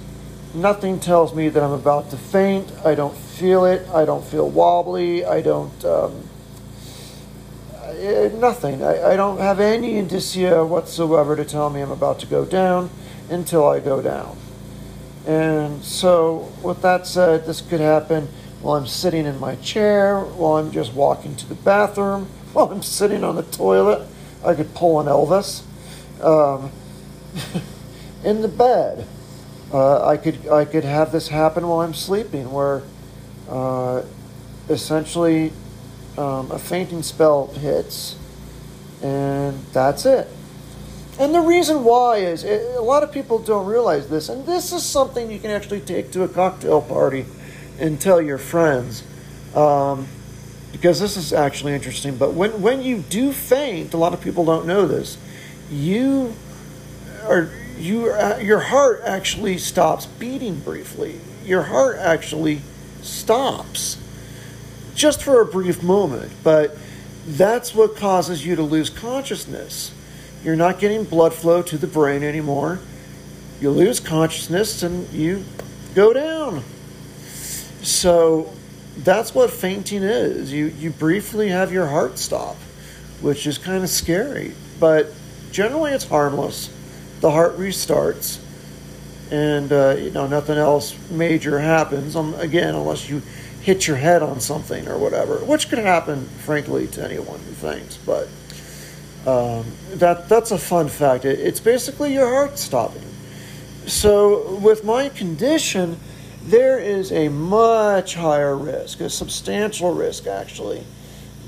[0.54, 2.72] Nothing tells me that I'm about to faint.
[2.84, 3.86] I don't feel it.
[3.90, 5.24] I don't feel wobbly.
[5.24, 5.84] I don't.
[5.84, 6.28] Um,
[7.74, 8.82] uh, nothing.
[8.82, 12.90] I, I don't have any indicia whatsoever to tell me I'm about to go down
[13.28, 14.36] until I go down.
[15.26, 18.28] And so, with that said, this could happen
[18.66, 22.82] while I'm sitting in my chair, while I'm just walking to the bathroom, while I'm
[22.82, 24.06] sitting on the toilet.
[24.44, 25.62] I could pull an Elvis.
[26.22, 26.72] Um,
[28.24, 29.06] in the bed,
[29.72, 32.82] uh, I could I could have this happen while I'm sleeping, where
[33.48, 34.02] uh,
[34.68, 35.52] essentially
[36.18, 38.16] um, a fainting spell hits,
[39.00, 40.28] and that's it.
[41.18, 44.72] And the reason why is it, a lot of people don't realize this, and this
[44.72, 47.26] is something you can actually take to a cocktail party
[47.78, 49.02] and tell your friends.
[49.54, 50.08] Um,
[50.72, 52.16] because this is actually interesting.
[52.16, 55.16] But when, when you do faint, a lot of people don't know this.
[55.70, 56.34] You
[57.26, 58.06] are you
[58.40, 61.20] your heart actually stops beating briefly.
[61.44, 62.60] Your heart actually
[63.02, 63.98] stops
[64.94, 66.76] just for a brief moment, but
[67.26, 69.92] that's what causes you to lose consciousness.
[70.44, 72.80] You're not getting blood flow to the brain anymore.
[73.60, 75.44] You lose consciousness and you
[75.94, 76.62] go down.
[77.86, 78.52] So
[78.96, 80.52] that's what fainting is.
[80.52, 82.56] You you briefly have your heart stop,
[83.20, 85.12] which is kind of scary, but
[85.52, 86.68] generally it's harmless.
[87.20, 88.40] The heart restarts,
[89.30, 92.16] and uh, you know nothing else major happens.
[92.16, 93.22] Um, again, unless you
[93.62, 97.98] hit your head on something or whatever, which could happen, frankly, to anyone who faints.
[97.98, 98.26] But
[99.28, 101.24] um, that that's a fun fact.
[101.24, 103.04] It, it's basically your heart stopping.
[103.86, 106.00] So with my condition,
[106.46, 110.84] there is a much higher risk, a substantial risk actually,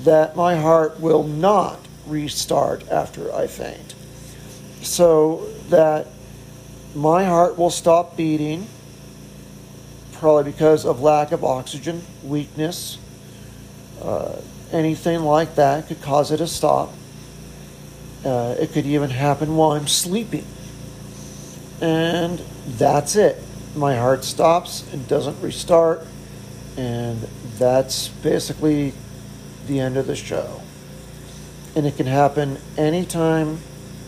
[0.02, 3.94] that my heart will not restart after I faint.
[4.82, 6.08] So that
[6.94, 8.66] my heart will stop beating
[10.14, 12.98] probably because of lack of oxygen, weakness,
[14.02, 14.40] uh,
[14.72, 16.92] anything like that could cause it to stop.
[18.24, 20.44] Uh, it could even happen while I'm sleeping.
[21.80, 23.40] And that's it.
[23.78, 26.04] My heart stops and doesn't restart.
[26.76, 27.20] And
[27.58, 28.92] that's basically
[29.68, 30.62] the end of the show.
[31.76, 33.60] And it can happen anytime,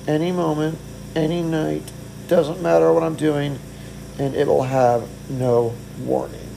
[0.09, 0.77] any moment,
[1.15, 1.85] any night.
[2.27, 3.61] Doesn't matter what I'm doing,
[4.19, 6.49] and it'll have no warning.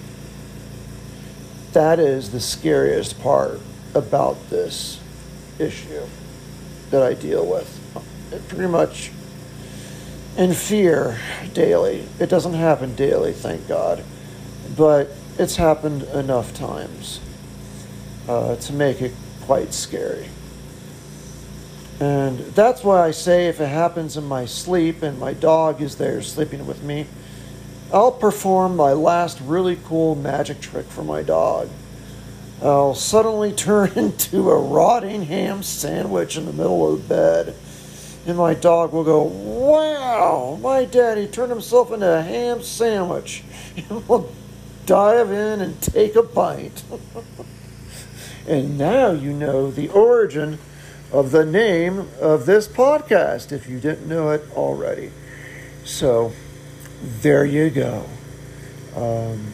[1.74, 3.60] That is the scariest part
[3.94, 5.00] about this
[5.60, 6.08] issue
[6.90, 7.80] that I deal with.
[8.32, 9.12] It pretty much
[10.38, 11.20] in fear
[11.54, 12.08] daily.
[12.20, 14.04] It doesn't happen daily, thank God,
[14.76, 17.20] but it's happened enough times
[18.28, 20.30] uh, to make it quite scary.
[22.00, 25.96] And that's why I say if it happens in my sleep and my dog is
[25.98, 27.06] there sleeping with me,
[27.94, 31.70] I'll perform my last really cool magic trick for my dog.
[32.62, 37.56] I'll suddenly turn into a rotting ham sandwich in the middle of the bed.
[38.26, 43.44] And my dog will go, Wow, my daddy turned himself into a ham sandwich.
[43.90, 44.32] And we'll
[44.86, 46.84] dive in and take a bite.
[48.48, 50.60] and now you know the origin
[51.12, 55.12] of the name of this podcast if you didn't know it already.
[55.86, 56.34] So,
[57.02, 58.06] there you go.
[58.96, 59.54] Um,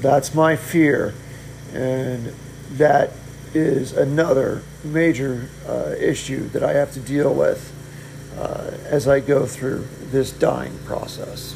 [0.00, 1.14] that's my fear.
[1.72, 2.34] And
[2.72, 3.12] that
[3.54, 7.72] is another major uh, issue that I have to deal with
[8.38, 11.54] uh, as I go through this dying process.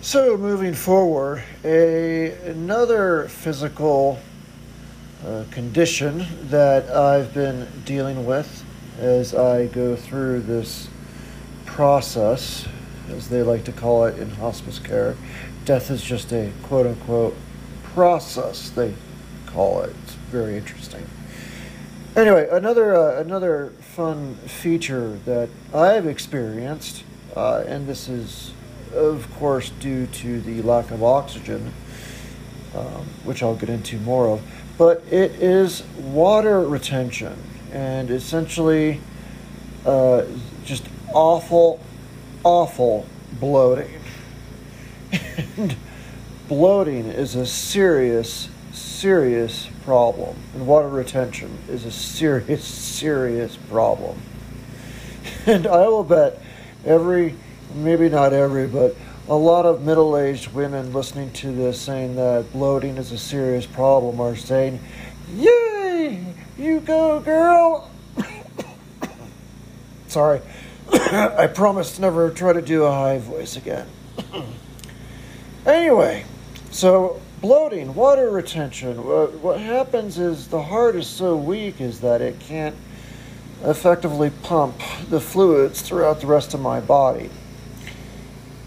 [0.00, 4.18] So, moving forward, a, another physical
[5.26, 8.64] uh, condition that I've been dealing with
[8.98, 10.88] as I go through this
[11.64, 12.68] process,
[13.08, 15.16] as they like to call it in hospice care.
[15.64, 17.34] Death is just a quote unquote
[17.94, 18.92] process, they
[19.54, 19.94] call it.
[20.02, 21.06] It's very interesting.
[22.14, 27.02] Anyway, another, uh, another fun feature that I've experienced,
[27.34, 28.52] uh, and this is
[28.94, 31.72] of course, due to the lack of oxygen,
[32.74, 34.42] um, which I'll get into more of.
[34.78, 37.36] But it is water retention,
[37.72, 39.00] and essentially
[39.84, 40.24] uh,
[40.64, 41.80] just awful,
[42.42, 43.06] awful
[43.38, 44.00] bloating.
[45.56, 45.76] and
[46.48, 48.48] bloating is a serious,
[49.04, 54.18] serious problem, and water retention is a serious, serious problem.
[55.46, 56.40] And I will bet
[56.86, 57.34] every
[57.74, 58.96] maybe not every, but
[59.28, 63.66] a lot of middle aged women listening to this saying that bloating is a serious
[63.66, 64.80] problem are saying,
[65.34, 66.24] Yay!
[66.56, 67.90] You go, girl!
[70.08, 70.40] Sorry,
[70.90, 73.86] I promise never try to do a high voice again.
[75.66, 76.24] anyway,
[76.70, 78.96] so bloating, water retention.
[78.96, 82.74] What happens is the heart is so weak is that it can't
[83.62, 84.74] effectively pump
[85.10, 87.28] the fluids throughout the rest of my body.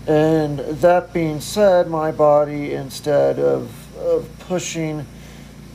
[0.05, 5.07] And that being said, my body, instead of, of pushing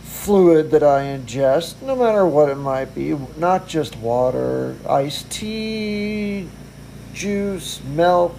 [0.05, 6.49] fluid that I ingest, no matter what it might be, not just water, iced tea,
[7.13, 8.37] juice, milk,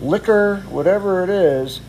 [0.00, 1.80] liquor, whatever it is,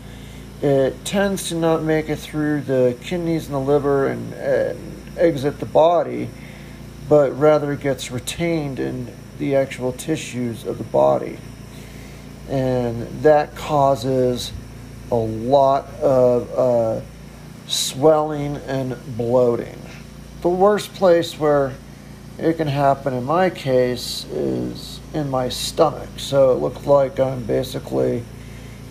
[0.62, 5.60] it tends to not make it through the kidneys and the liver and, and exit
[5.60, 6.28] the body,
[7.08, 11.38] but rather gets retained in the actual tissues of the body
[12.48, 14.52] and that causes
[15.10, 17.00] a lot of uh,
[17.66, 19.78] swelling and bloating.
[20.40, 21.74] The worst place where
[22.38, 26.08] it can happen in my case is in my stomach.
[26.16, 28.24] So it looks like I'm basically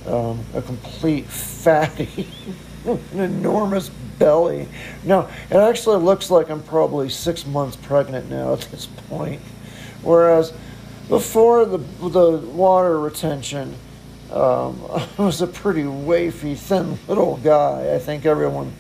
[0.08, 2.28] um, a complete fatty,
[2.86, 4.68] an enormous belly.
[5.04, 9.42] No, it actually looks like I'm probably six months pregnant now at this point.
[10.02, 10.54] Whereas
[11.10, 13.76] before the the water retention,
[14.32, 14.82] um,
[15.18, 17.94] I was a pretty wafy, thin little guy.
[17.96, 18.74] I think everyone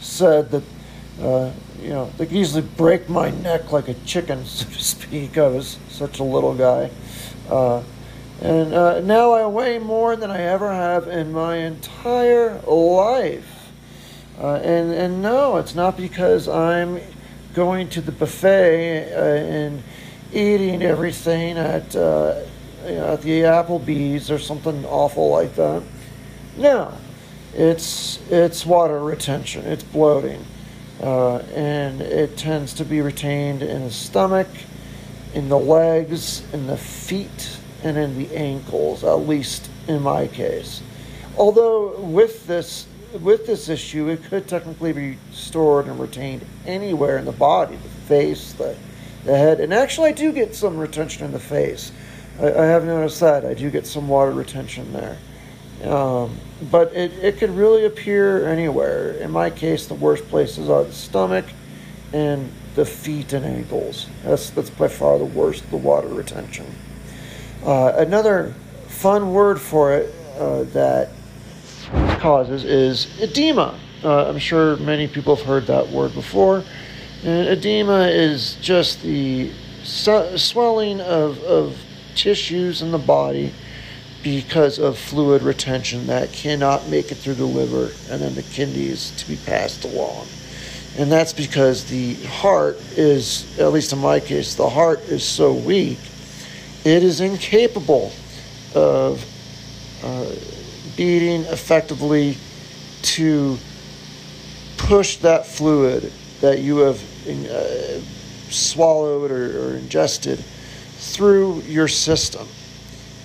[0.00, 0.62] said that,
[1.20, 1.50] uh,
[1.80, 5.38] you know, they could easily break my neck like a chicken, so to speak.
[5.38, 6.90] I was such a little guy.
[7.48, 7.82] Uh,
[8.40, 13.70] and uh, now I weigh more than I ever have in my entire life.
[14.38, 17.00] Uh, and, and no, it's not because I'm
[17.54, 19.82] going to the buffet uh, and
[20.32, 22.42] eating everything at, uh,
[22.84, 25.82] at the Applebee's or something awful like that.
[26.58, 26.92] No,
[27.54, 29.64] it's it's water retention.
[29.64, 30.44] It's bloating,
[31.02, 34.48] uh, and it tends to be retained in the stomach,
[35.32, 39.04] in the legs, in the feet, and in the ankles.
[39.04, 40.82] At least in my case.
[41.36, 42.86] Although with this
[43.20, 47.88] with this issue, it could technically be stored and retained anywhere in the body, the
[47.88, 48.76] face, the
[49.24, 49.60] the head.
[49.60, 51.92] And actually, I do get some retention in the face.
[52.40, 53.44] I, I have noticed that.
[53.44, 55.18] I do get some water retention there.
[55.84, 56.38] Um,
[56.70, 59.12] but it, it could really appear anywhere.
[59.12, 61.44] In my case, the worst places are the stomach
[62.12, 64.06] and the feet and ankles.
[64.24, 66.66] That's, that's by far the worst, the water retention.
[67.64, 68.54] Uh, another
[68.88, 71.10] fun word for it uh, that
[72.18, 73.78] causes is edema.
[74.02, 76.62] Uh, I'm sure many people have heard that word before.
[77.24, 79.52] And edema is just the
[79.84, 81.76] swelling of, of
[82.14, 83.52] tissues in the body
[84.22, 89.12] because of fluid retention that cannot make it through the liver and then the kidneys
[89.12, 90.26] to be passed along.
[90.98, 95.52] And that's because the heart is, at least in my case, the heart is so
[95.52, 95.98] weak,
[96.86, 98.12] it is incapable
[98.72, 99.24] of
[100.04, 100.32] uh,
[100.96, 102.36] beating effectively
[103.02, 103.58] to
[104.76, 108.00] push that fluid that you have uh,
[108.50, 112.46] swallowed or, or, ingested through your system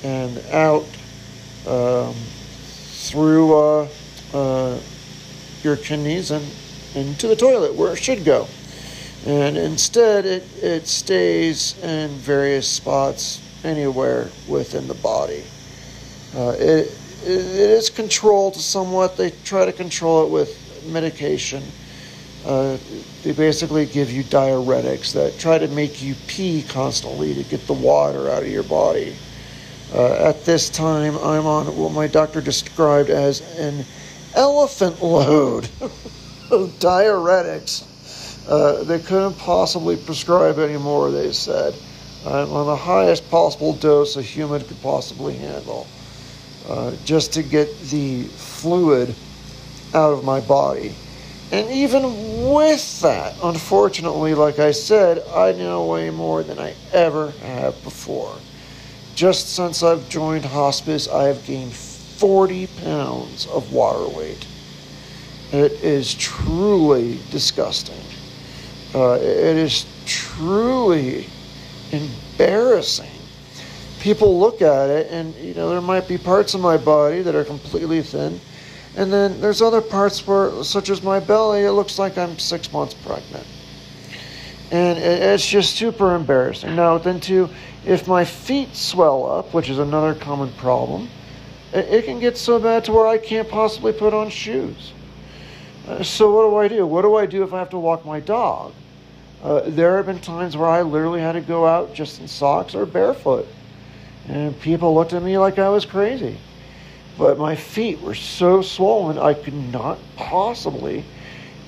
[0.03, 0.87] and out
[1.67, 3.87] um, through uh,
[4.33, 4.79] uh,
[5.61, 6.43] your kidneys and
[6.95, 8.47] into the toilet where it should go.
[9.27, 15.43] And instead, it, it stays in various spots anywhere within the body.
[16.35, 16.87] Uh, it,
[17.23, 19.17] it is controlled somewhat.
[19.17, 21.63] They try to control it with medication.
[22.45, 22.77] Uh,
[23.23, 27.73] they basically give you diuretics that try to make you pee constantly to get the
[27.73, 29.15] water out of your body.
[29.93, 33.85] Uh, at this time, I'm on what my doctor described as an
[34.33, 35.65] elephant load
[36.49, 37.83] of diuretics.
[38.49, 41.75] Uh, they couldn't possibly prescribe any more, they said.
[42.25, 45.87] I'm on the highest possible dose a human could possibly handle.
[46.67, 49.15] Uh, just to get the fluid
[49.95, 50.93] out of my body.
[51.51, 52.03] And even
[52.53, 58.35] with that, unfortunately, like I said, I know way more than I ever have before.
[59.15, 64.45] Just since I've joined hospice, I have gained 40 pounds of water weight.
[65.51, 67.99] It is truly disgusting.
[68.93, 71.27] Uh, it is truly
[71.91, 73.09] embarrassing.
[73.99, 77.35] People look at it and you know there might be parts of my body that
[77.35, 78.39] are completely thin
[78.95, 82.71] and then there's other parts where such as my belly it looks like i'm six
[82.73, 83.45] months pregnant.
[84.71, 86.75] And it's just super embarrassing.
[86.75, 87.49] Now then too
[87.85, 91.09] if my feet swell up which is another common problem
[91.73, 94.93] it can get so bad to where i can't possibly put on shoes.
[95.87, 96.87] Uh, so what do i do?
[96.87, 98.73] What do i do if i have to walk my dog
[99.43, 102.75] uh, there have been times where i literally had to go out just in socks
[102.75, 103.47] or barefoot
[104.27, 106.37] and people looked at me like I was crazy.
[107.17, 111.03] But my feet were so swollen, I could not possibly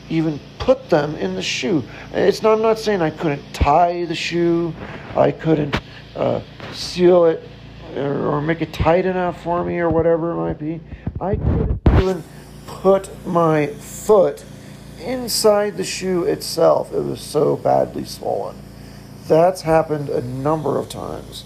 [0.09, 1.83] even put them in the shoe.
[2.13, 4.73] It's not, I'm not saying I couldn't tie the shoe,
[5.15, 5.79] I couldn't
[6.15, 7.47] uh, seal it
[7.95, 10.79] or, or make it tight enough for me or whatever it might be.
[11.19, 12.23] I couldn't even
[12.65, 14.45] put my foot
[15.03, 16.93] inside the shoe itself.
[16.93, 18.55] It was so badly swollen.
[19.27, 21.45] That's happened a number of times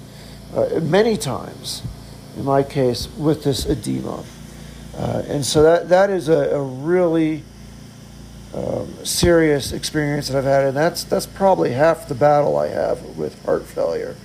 [0.56, 1.84] uh, many times,
[2.36, 4.24] in my case, with this edema.
[4.96, 7.44] Uh, and so that, that is a, a really
[8.54, 13.18] um, serious experience that I've had, and that's, that's probably half the battle I have
[13.18, 14.16] with heart failure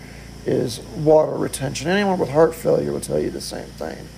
[0.46, 1.88] is water retention.
[1.88, 4.08] Anyone with heart failure will tell you the same thing.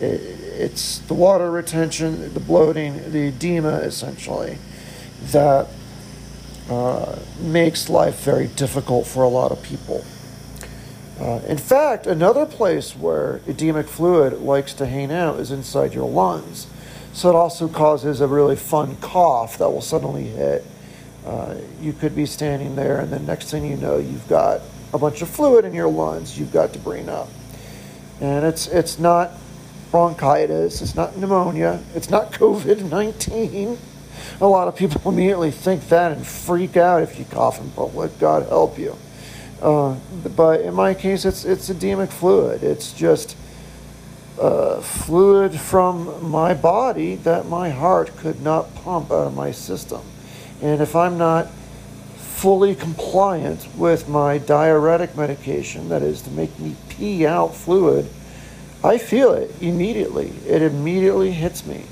[0.00, 0.20] It,
[0.54, 4.58] it's the water retention, the bloating, the edema, essentially,
[5.32, 5.68] that
[6.70, 10.04] uh, makes life very difficult for a lot of people.
[11.20, 16.08] Uh, in fact, another place where edemic fluid likes to hang out is inside your
[16.08, 16.66] lungs.
[17.12, 20.64] So it also causes a really fun cough that will suddenly hit.
[21.24, 24.60] Uh, you could be standing there, and the next thing you know, you've got
[24.92, 27.28] a bunch of fluid in your lungs you've got to bring up.
[28.20, 29.32] And it's, it's not
[29.94, 33.78] bronchitis, it's not pneumonia, it's not COVID 19.
[34.40, 38.18] A lot of people immediately think that and freak out if you cough in public.
[38.18, 38.96] God help you.
[39.62, 39.94] Uh,
[40.34, 42.64] but in my case, it's it's edemic fluid.
[42.64, 43.36] It's just
[44.40, 50.00] uh, fluid from my body that my heart could not pump out of my system.
[50.60, 51.46] And if I'm not
[52.16, 58.10] fully compliant with my diuretic medication, that is to make me pee out fluid,
[58.84, 60.30] I feel it immediately.
[60.46, 61.84] It immediately hits me,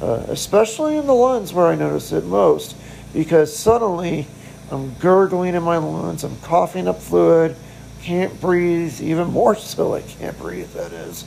[0.00, 2.74] uh, especially in the lungs where I notice it most,
[3.12, 4.26] because suddenly
[4.70, 6.24] I'm gurgling in my lungs.
[6.24, 7.54] I'm coughing up fluid.
[8.02, 8.98] Can't breathe.
[9.02, 11.26] Even more so, I can't breathe, that is.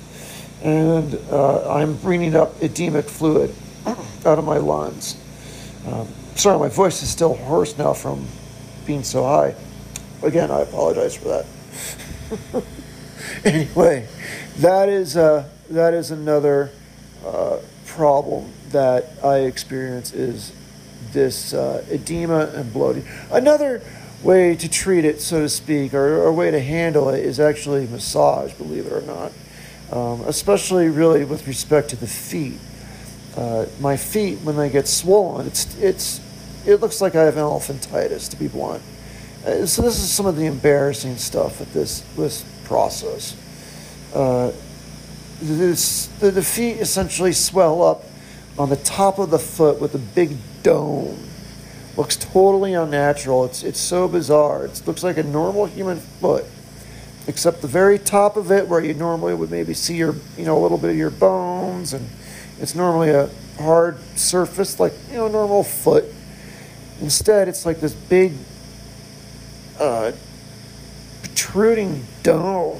[0.63, 3.53] And uh, I'm bringing up edemic fluid
[3.85, 5.17] out of my lungs.
[5.87, 8.25] Um, sorry, my voice is still hoarse now from
[8.87, 9.53] being so high.
[10.23, 12.63] Again, I apologize for that.
[13.45, 14.07] anyway,
[14.57, 16.69] that is, uh, that is another
[17.25, 20.51] uh, problem that I experience is
[21.11, 23.03] this uh, edema and bloating.
[23.31, 23.81] Another
[24.21, 27.87] way to treat it, so to speak, or a way to handle it is actually
[27.87, 29.31] massage, believe it or not,
[29.91, 32.59] um, especially really with respect to the feet.
[33.35, 36.21] Uh, my feet, when they get swollen, it's, it's,
[36.67, 38.83] it looks like I have elephantitis, to be blunt.
[39.43, 43.35] Uh, so this is some of the embarrassing stuff with this, this process.
[44.15, 44.53] Uh,
[45.41, 48.05] this, the, the feet essentially swell up
[48.57, 51.19] on the top of the foot with a big dome.
[51.97, 53.43] Looks totally unnatural.
[53.43, 54.63] It's, it's so bizarre.
[54.65, 56.45] It looks like a normal human foot,
[57.27, 60.57] except the very top of it, where you normally would maybe see your, you know,
[60.57, 62.07] a little bit of your bones, and
[62.61, 66.05] it's normally a hard surface like, you know, normal foot.
[67.01, 68.31] Instead, it's like this big,
[69.77, 70.13] uh,
[71.51, 72.79] protruding dome,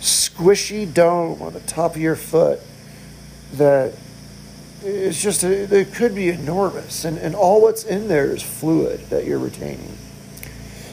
[0.00, 2.58] squishy dome on the top of your foot
[3.52, 3.94] that
[4.82, 7.04] it's just a, it could be enormous.
[7.04, 9.96] And, and all what's in there is fluid that you're retaining.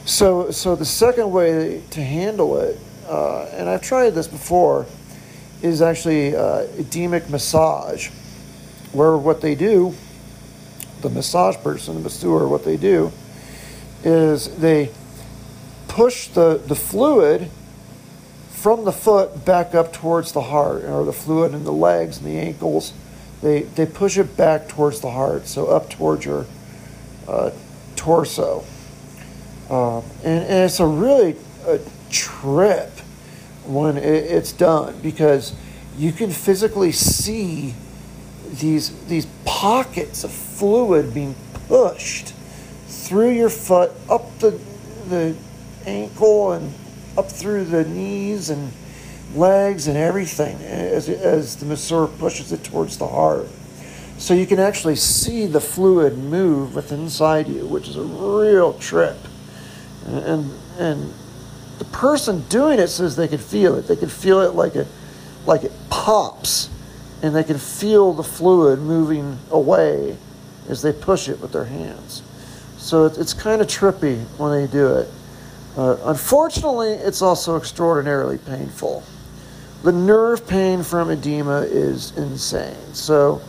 [0.06, 4.86] So so the second way to handle it uh, and i've tried this before
[5.64, 8.10] is actually uh, edemic massage
[8.92, 9.96] where what they do
[11.02, 13.12] the massage person the masseur what they do
[14.04, 14.92] is they
[15.96, 17.50] push the, the fluid
[18.52, 22.28] from the foot back up towards the heart or the fluid in the legs and
[22.28, 22.94] the ankles
[23.42, 26.48] they, they push it back towards the heart, so up towards your
[27.28, 27.52] uh,
[27.96, 28.66] torso.
[29.70, 31.36] Um, and, and, it's a really
[31.68, 31.80] a
[32.10, 32.90] trip
[33.66, 35.54] when it, it's done because
[35.96, 37.76] you can physically see
[38.46, 41.36] these these pockets of fluid being
[41.68, 42.34] pushed
[42.88, 44.60] through your foot up the
[45.10, 45.36] the
[45.86, 46.74] ankle and
[47.18, 48.72] up through the knees and
[49.36, 53.48] legs and everything as, as the masseur pushes it towards the heart.
[54.18, 58.74] So you can actually see the fluid move within inside you, which is a real
[58.74, 59.18] trip.
[60.06, 61.14] And, and
[61.80, 63.88] the person doing it says they can feel it.
[63.88, 64.88] They can feel it like it,
[65.46, 66.70] like it pops,
[67.22, 70.18] and they can feel the fluid moving away
[70.70, 72.24] as they push it with their hands.
[72.78, 75.10] So it's kind of trippy when they do it.
[75.78, 79.04] Uh, unfortunately, it's also extraordinarily painful
[79.86, 82.94] the nerve pain from edema is insane.
[82.94, 83.40] So,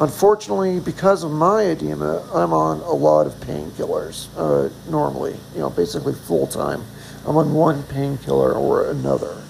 [0.00, 5.70] unfortunately, because of my edema, I'm on a lot of painkillers uh, normally, you know,
[5.70, 6.82] basically full time.
[7.24, 9.40] I'm on one painkiller or another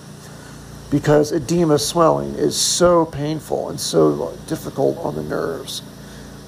[0.90, 5.80] because edema swelling is so painful and so difficult on the nerves.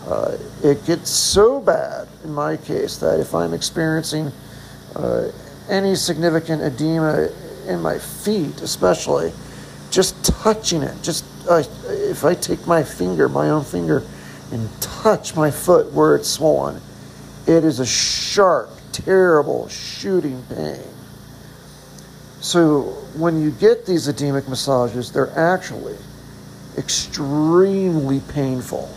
[0.06, 4.30] Uh, it gets so bad in my case that if I'm experiencing
[4.94, 5.30] uh,
[5.70, 7.28] any significant edema
[7.66, 9.32] in my feet, especially,
[9.90, 14.02] just touching it, just uh, if I take my finger, my own finger,
[14.52, 16.80] and touch my foot where it's swollen,
[17.46, 20.82] it is a sharp, terrible shooting pain.
[22.40, 22.82] So
[23.16, 25.96] when you get these edemic massages, they're actually
[26.76, 28.88] extremely painful.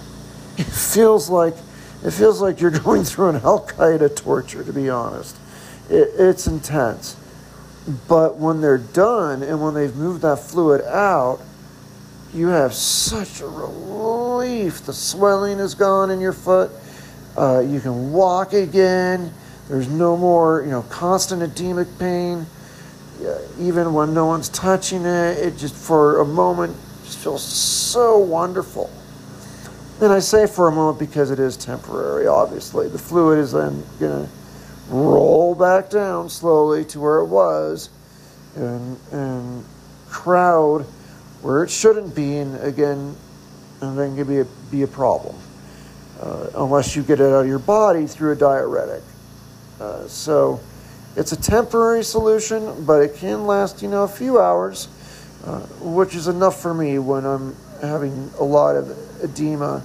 [0.57, 1.55] It feels like
[2.03, 4.63] it feels like you're going through an Al Qaeda torture.
[4.63, 5.35] To be honest,
[5.89, 7.17] it, it's intense.
[8.07, 11.39] But when they're done and when they've moved that fluid out,
[12.33, 14.81] you have such a relief.
[14.85, 16.71] The swelling is gone in your foot.
[17.37, 19.33] Uh, you can walk again.
[19.69, 22.45] There's no more, you know, constant edemic pain.
[23.23, 28.17] Uh, even when no one's touching it, it just for a moment just feels so
[28.17, 28.89] wonderful.
[30.01, 32.87] And I say for a moment because it is temporary, obviously.
[32.89, 34.31] The fluid is then going to
[34.93, 37.89] roll back down slowly to where it was
[38.55, 39.65] and, and
[40.07, 40.85] crowd
[41.41, 43.15] where it shouldn't be, and again,
[43.81, 45.35] and then can be a, be a problem
[46.21, 49.03] uh, unless you get it out of your body through a diuretic.
[49.81, 50.59] Uh, so
[51.17, 54.87] it's a temporary solution, but it can last, you know, a few hours,
[55.45, 58.89] uh, which is enough for me when I'm having a lot of
[59.21, 59.83] edema,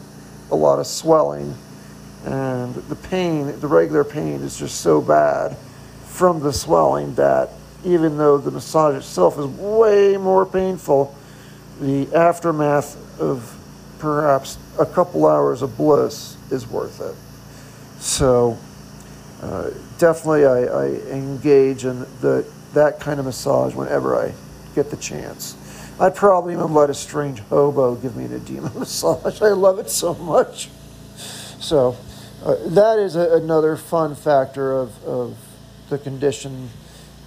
[0.52, 1.56] a lot of swelling
[2.24, 5.56] and the pain, the regular pain, is just so bad
[6.04, 7.50] from the swelling that
[7.84, 11.14] even though the massage itself is way more painful,
[11.80, 13.54] the aftermath of
[13.98, 17.14] perhaps a couple hours of bliss is worth it.
[18.00, 18.58] So,
[19.42, 22.44] uh, definitely, I, I, engage in the,
[22.74, 24.32] that kind of massage whenever I
[24.74, 25.56] get the chance.
[26.00, 29.40] I'd probably even let a strange hobo give me an edema massage.
[29.42, 30.70] I love it so much.
[31.60, 31.96] So,
[32.44, 35.36] uh, that is a, another fun factor of, of
[35.90, 36.68] the condition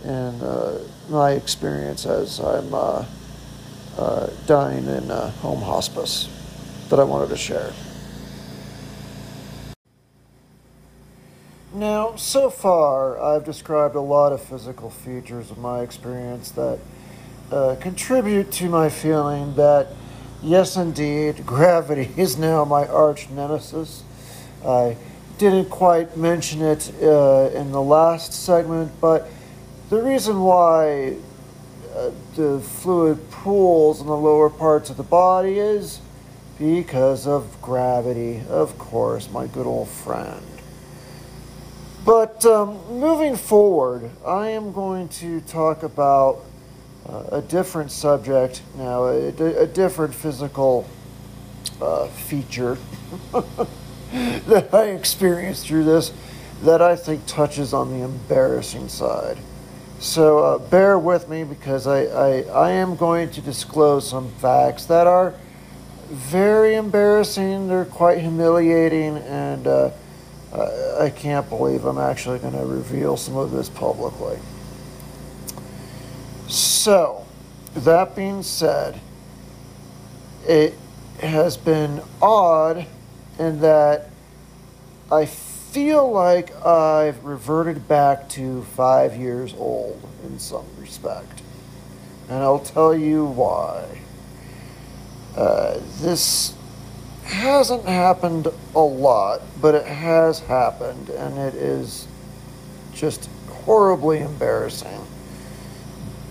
[0.03, 0.77] and uh,
[1.09, 3.05] my experience as I'm uh,
[3.97, 6.29] uh dying in home hospice
[6.89, 7.71] that I wanted to share.
[11.73, 16.79] Now, so far, I've described a lot of physical features of my experience that
[17.49, 19.87] uh, contribute to my feeling that,
[20.43, 24.03] yes, indeed, gravity is now my arch nemesis
[24.65, 24.95] I
[25.37, 29.27] didn't quite mention it uh, in the last segment, but
[29.89, 31.15] the reason why
[31.95, 35.99] uh, the fluid pools in the lower parts of the body is
[36.59, 40.45] because of gravity, of course, my good old friend.
[42.05, 46.41] But um, moving forward, I am going to talk about
[47.09, 50.87] uh, a different subject now, a, a different physical
[51.81, 52.77] uh, feature
[54.47, 56.11] that I experienced through this
[56.63, 59.37] that I think touches on the embarrassing side.
[59.99, 64.85] So uh, bear with me because I, I, I am going to disclose some facts
[64.85, 65.33] that are
[66.09, 67.67] very embarrassing.
[67.67, 69.91] They're quite humiliating, and uh,
[70.99, 74.37] I can't believe I'm actually going to reveal some of this publicly.
[76.47, 77.25] So,
[77.75, 78.99] that being said,
[80.45, 80.73] it
[81.21, 82.85] has been odd
[83.41, 84.09] in that
[85.11, 91.41] I feel like I've reverted back to five years old in some respect.
[92.29, 93.99] And I'll tell you why.
[95.35, 96.53] Uh, this
[97.23, 102.07] hasn't happened a lot, but it has happened, and it is
[102.93, 105.05] just horribly embarrassing.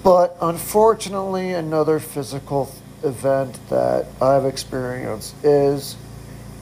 [0.05, 5.97] But unfortunately, another physical event that I've experienced is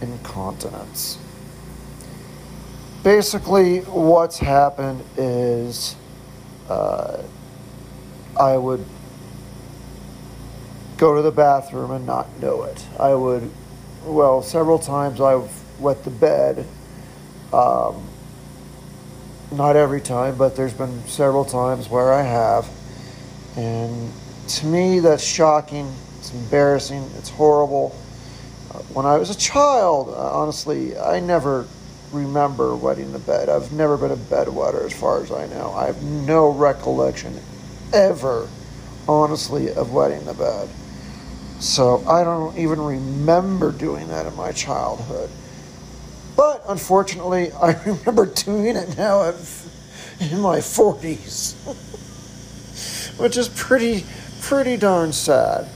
[0.00, 1.18] incontinence.
[3.02, 5.96] Basically, what's happened is
[6.68, 7.22] uh,
[8.38, 8.84] I would
[10.96, 12.84] go to the bathroom and not know it.
[12.98, 13.50] I would,
[14.04, 16.66] well, several times I've wet the bed.
[17.52, 18.04] Um,
[19.50, 22.68] not every time, but there's been several times where I have.
[23.56, 24.12] And
[24.48, 25.90] to me, that's shocking.
[26.18, 27.08] It's embarrassing.
[27.16, 27.96] It's horrible.
[28.92, 31.66] When I was a child, uh, honestly, I never
[32.12, 33.48] remember wetting the bed.
[33.48, 35.72] I've never been a bedwetter as far as I know.
[35.72, 37.38] I have no recollection
[37.92, 38.48] ever,
[39.08, 40.68] honestly, of wetting the bed.
[41.60, 45.30] So I don't even remember doing that in my childhood.
[46.36, 49.68] But unfortunately, I remember doing it now I've
[50.20, 51.54] in my 40s,
[53.18, 54.04] which is pretty,
[54.40, 55.68] pretty darn sad.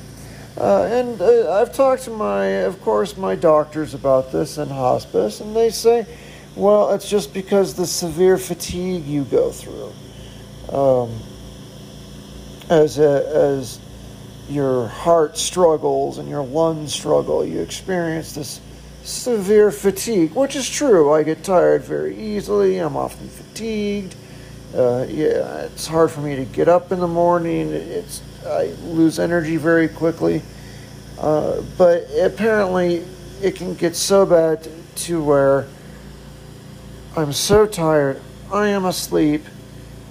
[0.56, 5.40] Uh, and uh, I've talked to my, of course, my doctors about this in hospice,
[5.40, 6.06] and they say,
[6.54, 9.92] well, it's just because the severe fatigue you go through.
[10.68, 11.18] Um,
[12.68, 13.80] as a, as
[14.48, 18.60] your heart struggles and your lungs struggle, you experience this
[19.02, 21.12] severe fatigue, which is true.
[21.12, 22.78] I get tired very easily.
[22.78, 24.14] I'm often fatigued.
[24.74, 27.70] Uh, yeah, it's hard for me to get up in the morning.
[27.70, 30.42] It's I lose energy very quickly.
[31.18, 33.04] Uh, but apparently,
[33.42, 35.66] it can get so bad to where
[37.16, 38.20] I'm so tired,
[38.50, 39.44] I am asleep,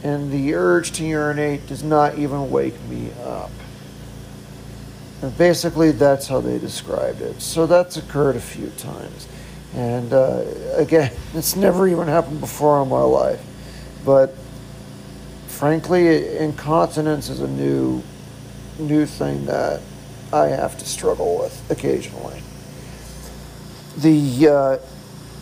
[0.03, 3.51] and the urge to urinate does not even wake me up.
[5.21, 7.41] And basically, that's how they described it.
[7.41, 9.27] So that's occurred a few times.
[9.73, 10.43] And uh,
[10.75, 13.41] again, it's never even happened before in my life.
[14.05, 14.36] But
[15.47, 18.01] frankly, incontinence is a new,
[18.82, 19.82] new thing that
[20.34, 22.41] I have to struggle with occasionally.
[23.97, 24.77] The uh,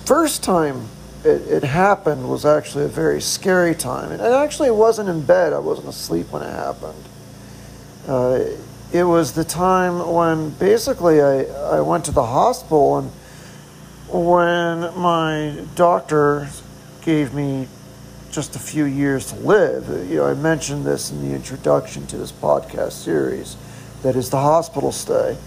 [0.05, 0.87] first time
[1.23, 4.11] it, it, happened was actually a very scary time.
[4.11, 7.03] And actually, it wasn't in bed, I wasn't asleep when it happened.
[8.07, 8.45] Uh,
[8.91, 13.11] it was the time when basically I, I went to the hospital and
[14.09, 16.49] when my doctor
[17.01, 17.67] gave me
[18.31, 19.87] just a few years to live.
[20.09, 23.57] You know, I mentioned this in the introduction to this podcast series
[24.03, 25.37] that is the hospital stay.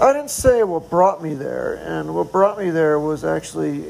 [0.00, 3.84] I didn't say what brought me there, and what brought me there was actually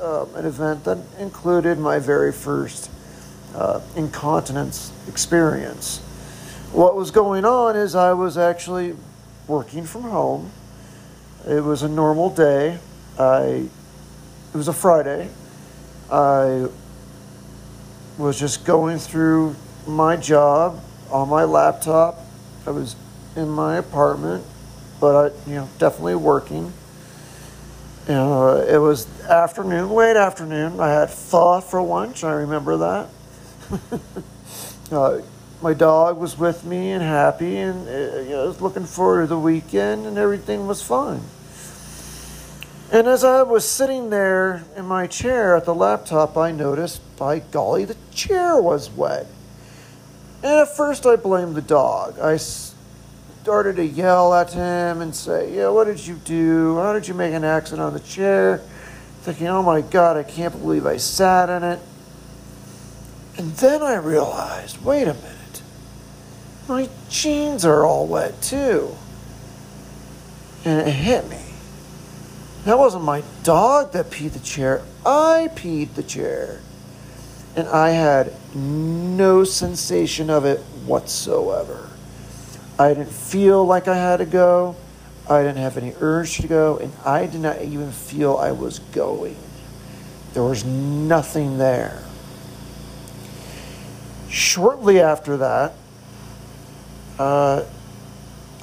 [0.00, 2.90] uh, an event that included my very first
[3.54, 6.00] uh, incontinence experience
[6.74, 8.96] what was going on is I was actually
[9.46, 10.50] working from home.
[11.46, 12.78] It was a normal day.
[13.16, 13.68] I
[14.52, 15.28] it was a Friday.
[16.10, 16.66] I
[18.18, 19.56] was just going through
[19.86, 22.20] my job on my laptop.
[22.66, 22.96] I was
[23.36, 24.44] in my apartment,
[25.00, 26.72] but I, you know, definitely working.
[28.08, 30.78] Uh, it was afternoon, late afternoon.
[30.78, 32.22] I had pho for lunch.
[32.22, 33.08] I remember that.
[34.92, 35.20] uh,
[35.62, 39.22] my dog was with me and happy, and uh, you know, I was looking forward
[39.22, 41.22] to the weekend, and everything was fine.
[42.92, 47.38] And as I was sitting there in my chair at the laptop, I noticed, by
[47.40, 49.26] golly, the chair was wet.
[50.42, 52.18] And at first, I blamed the dog.
[52.18, 56.76] I started to yell at him and say, Yeah, what did you do?
[56.76, 58.58] How did you make an accident on the chair?
[59.22, 61.80] Thinking, Oh my God, I can't believe I sat in it.
[63.36, 65.62] And then I realized, wait a minute.
[66.68, 68.94] my jeans are all wet too.
[70.64, 71.43] And it hit me.
[72.64, 74.82] That wasn't my dog that peed the chair.
[75.04, 76.60] I peed the chair.
[77.56, 81.90] And I had no sensation of it whatsoever.
[82.78, 84.76] I didn't feel like I had to go.
[85.28, 86.78] I didn't have any urge to go.
[86.78, 89.36] And I did not even feel I was going.
[90.32, 92.02] There was nothing there.
[94.30, 95.74] Shortly after that,
[97.18, 97.64] uh,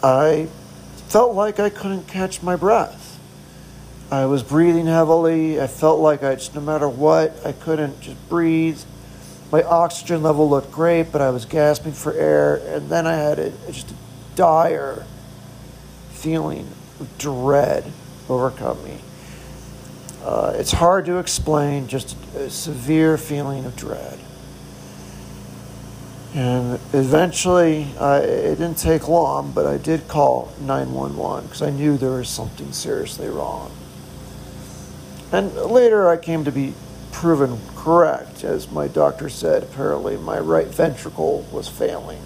[0.04, 0.47] I
[1.08, 3.01] felt like I couldn't catch my breath.
[4.12, 5.62] I was breathing heavily.
[5.62, 8.78] I felt like I just, no matter what, I couldn't just breathe.
[9.53, 12.57] My oxygen level looked great, but I was gasping for air.
[12.76, 13.93] And then I had a, just a
[14.36, 15.05] dire
[16.09, 16.68] feeling
[16.99, 17.89] of dread
[18.28, 18.97] overcome me.
[20.26, 24.20] Uh, it's hard to explain, just a severe feeling of dread.
[26.34, 32.12] And eventually, it didn't take long, but I did call 911 because I knew there
[32.12, 33.72] was something seriously wrong.
[35.32, 36.74] And later, I came to be
[37.12, 38.44] proven correct.
[38.44, 42.22] As my doctor said, apparently my right ventricle was failing.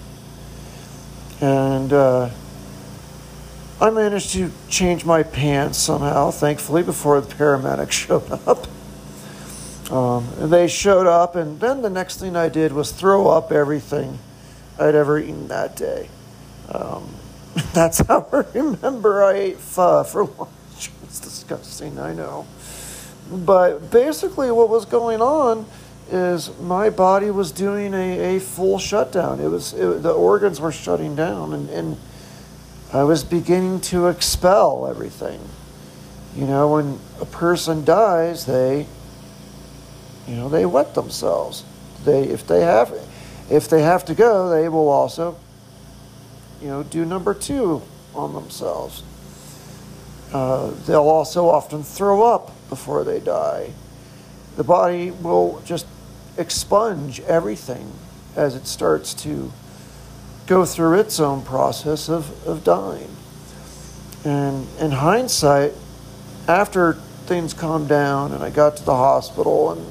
[1.42, 2.30] And uh,
[3.80, 8.68] I managed to change my pants somehow, thankfully, before the paramedics showed up.
[9.92, 13.52] Um, and they showed up, and then the next thing I did was throw up
[13.52, 14.18] everything
[14.80, 16.10] I'd ever eaten that day.
[16.70, 17.14] Um,
[17.74, 20.90] that's how I remember I ate pho for lunch.
[21.04, 22.48] It's disgusting, I know.
[23.32, 25.66] But basically, what was going on
[26.12, 29.40] is my body was doing a, a full shutdown.
[29.40, 31.98] It was it, the organs were shutting down, and, and
[32.94, 35.40] I was beginning to expel everything.
[36.36, 38.86] You know, when a person dies, they
[40.28, 41.64] you know, they wet themselves.
[42.04, 42.94] They if they have
[43.50, 45.38] if they have to go, they will also
[46.62, 47.82] you know do number two
[48.14, 49.04] on themselves.
[50.34, 53.72] Uh, they'll also often throw up before they die.
[54.56, 55.86] The body will just
[56.38, 57.92] expunge everything
[58.36, 59.52] as it starts to
[60.48, 63.16] go through its own process of, of dying.
[64.24, 65.74] And in hindsight,
[66.48, 66.94] after
[67.26, 69.86] things calmed down and I got to the hospital and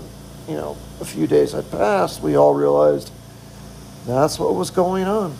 [0.48, 3.10] you know, a few days had passed, we all realized
[4.06, 5.36] that's what was going on.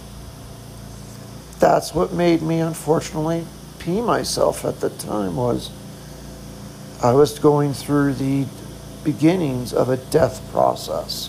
[1.58, 3.46] That's what made me, unfortunately,
[3.78, 5.70] pee myself at the time was
[7.04, 8.46] I was going through the
[9.04, 11.28] beginnings of a death process.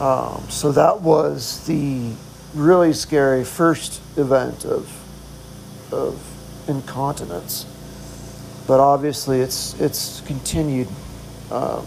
[0.00, 2.12] Um, so that was the
[2.54, 4.92] really scary first event of
[5.92, 6.20] of
[6.68, 7.66] incontinence.
[8.66, 10.88] But obviously, it's it's continued
[11.52, 11.86] um,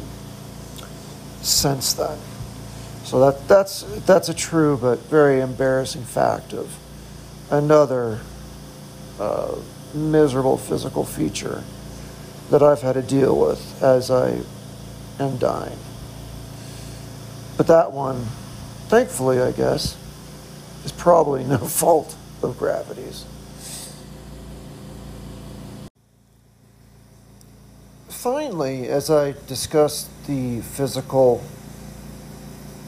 [1.41, 2.17] since then.
[3.03, 6.78] So that, that's, that's a true but very embarrassing fact of
[7.49, 8.19] another
[9.17, 9.55] uh,
[9.93, 11.63] miserable physical feature
[12.49, 14.41] that I've had to deal with as I
[15.19, 15.77] am dying.
[17.57, 18.25] But that one,
[18.88, 19.97] thankfully, I guess,
[20.85, 23.25] is probably no fault of gravity's.
[28.27, 31.41] finally, as I discuss the physical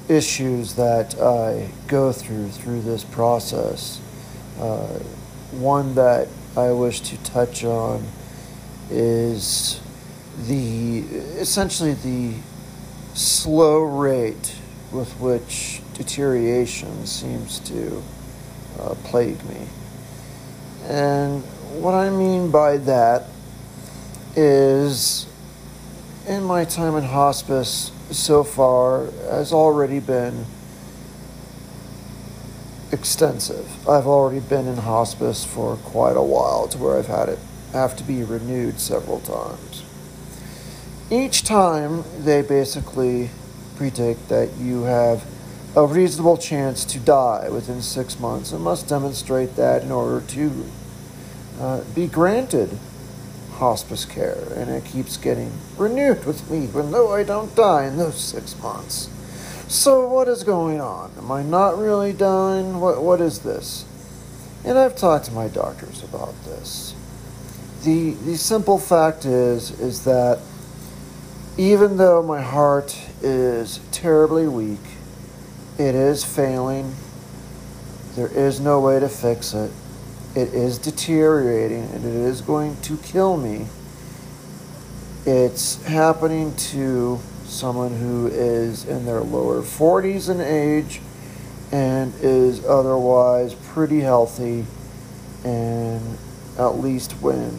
[0.10, 4.02] issues that I go through through this process,
[4.60, 5.00] uh,
[5.52, 6.28] one that
[6.58, 8.06] I wish to touch on
[8.90, 9.80] is
[10.48, 11.00] the
[11.38, 12.34] essentially the
[13.14, 14.56] slow rate
[14.92, 18.02] with which deterioration seems to
[18.80, 19.68] uh, plague me.
[20.86, 21.44] And
[21.82, 23.28] what I mean by that
[24.36, 25.28] is
[26.28, 30.46] in my time in hospice so far has already been
[32.92, 33.88] extensive.
[33.88, 37.40] I've already been in hospice for quite a while to where I've had it
[37.74, 39.84] have to be renewed several times.
[41.12, 43.30] Each time they basically
[43.76, 45.26] predict that you have
[45.76, 50.66] a reasonable chance to die within six months and must demonstrate that in order to
[51.60, 52.78] uh, be granted
[53.54, 57.98] hospice care, and it keeps getting renewed with me, even though I don't die in
[57.98, 59.10] those six months.
[59.70, 61.12] So, what is going on?
[61.18, 62.82] Am I not really dying?
[62.82, 63.86] What, what is this?
[64.66, 66.94] And I've talked to my doctors about this.
[67.84, 70.40] The, the simple fact is, is that
[71.58, 74.84] even though my heart is terribly weak,
[75.78, 76.94] it is failing.
[78.16, 79.72] There is no way to fix it
[80.36, 83.66] it is deteriorating and it is going to kill me.
[85.26, 91.02] It's happening to someone who is in their lower 40s in age
[91.72, 94.66] and is otherwise pretty healthy,
[95.44, 96.18] and
[96.58, 97.52] at least when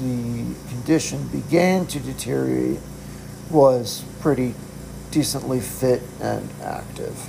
[0.00, 2.80] the condition began to deteriorate,
[3.50, 4.54] was pretty
[5.10, 7.28] decently fit and active.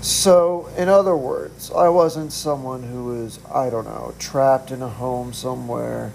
[0.00, 4.88] So, in other words, I wasn't someone who was, I don't know, trapped in a
[4.88, 6.12] home somewhere,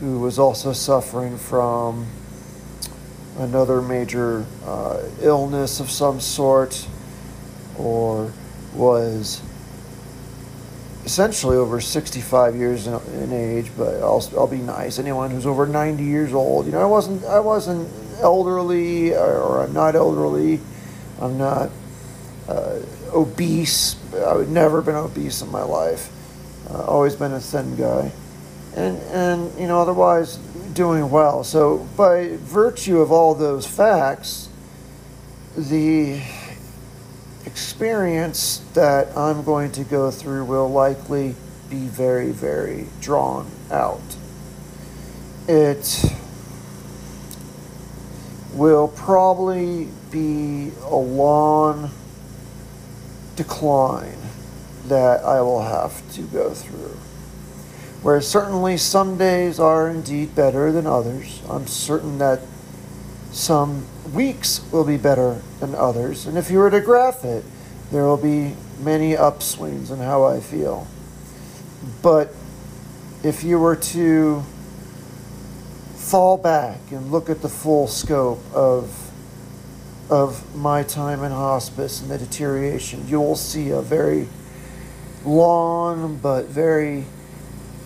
[0.00, 2.06] who was also suffering from
[3.38, 6.86] another major uh, illness of some sort,
[7.78, 8.32] or
[8.74, 9.42] was
[11.04, 14.98] essentially over 65 years in, in, age, but I'll, I'll be nice.
[14.98, 17.88] Anyone who's over 90 years old, you know, I wasn't, I wasn't
[18.20, 20.60] elderly or, or I'm not elderly.
[21.20, 21.70] I'm not
[22.48, 22.80] uh,
[23.12, 23.96] obese.
[24.14, 26.10] I've never been obese in my life.
[26.70, 28.12] Uh, always been a thin guy.
[28.76, 30.36] And, and, you know, otherwise
[30.74, 31.42] doing well.
[31.42, 34.48] So, by virtue of all those facts,
[35.56, 36.22] the
[37.44, 41.34] experience that I'm going to go through will likely
[41.68, 44.00] be very, very drawn out.
[45.48, 46.04] It
[48.52, 51.90] will probably be a long
[53.36, 54.18] decline
[54.86, 56.99] that I will have to go through.
[58.02, 61.42] Where certainly some days are indeed better than others.
[61.48, 62.40] I'm certain that
[63.30, 66.26] some weeks will be better than others.
[66.26, 67.44] And if you were to graph it,
[67.92, 70.86] there will be many upswings in how I feel.
[72.02, 72.34] But
[73.22, 74.42] if you were to
[75.94, 79.06] fall back and look at the full scope of
[80.10, 84.26] of my time in hospice and the deterioration, you will see a very
[85.24, 87.04] long but very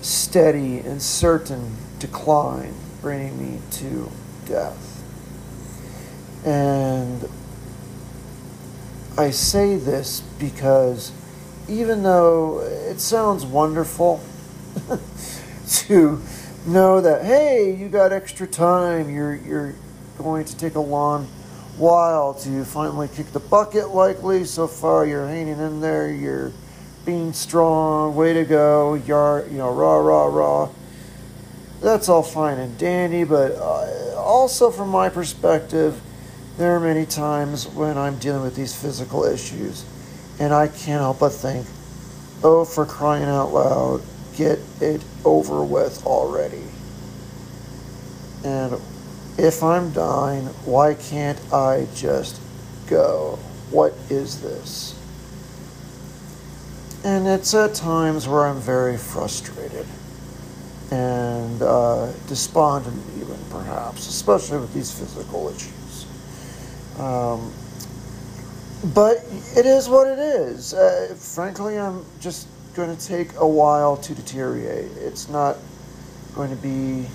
[0.04, 4.10] steady and certain decline bringing me to
[4.44, 5.02] death.
[6.44, 7.26] And
[9.16, 11.10] I say this because
[11.68, 14.22] even though it sounds wonderful
[15.68, 16.20] to
[16.66, 19.74] know that hey, you got extra time, you're you're
[20.18, 21.26] going to take a long
[21.78, 24.44] while to finally kick the bucket likely.
[24.44, 26.52] So far you're hanging in there, you're
[27.04, 30.68] being strong, way to go, you're you know, rah rah rah.
[31.80, 36.00] That's all fine and dandy, but uh, also from my perspective,
[36.56, 39.84] there are many times when I'm dealing with these physical issues,
[40.40, 41.66] and I can't help but think,
[42.42, 44.02] oh, for crying out loud,
[44.36, 46.64] get it over with already.
[48.44, 48.80] And
[49.36, 52.40] if I'm dying, why can't I just
[52.86, 53.38] go?
[53.70, 54.93] What is this?
[57.04, 59.86] And it's at times where I'm very frustrated
[60.90, 66.06] and uh, despondent, even perhaps, especially with these physical issues.
[66.98, 67.52] Um,
[68.94, 69.18] but
[69.56, 70.72] it is what it is.
[70.72, 74.90] Uh, frankly, I'm just going to take a while to deteriorate.
[74.96, 75.56] It's not
[76.34, 77.06] going to be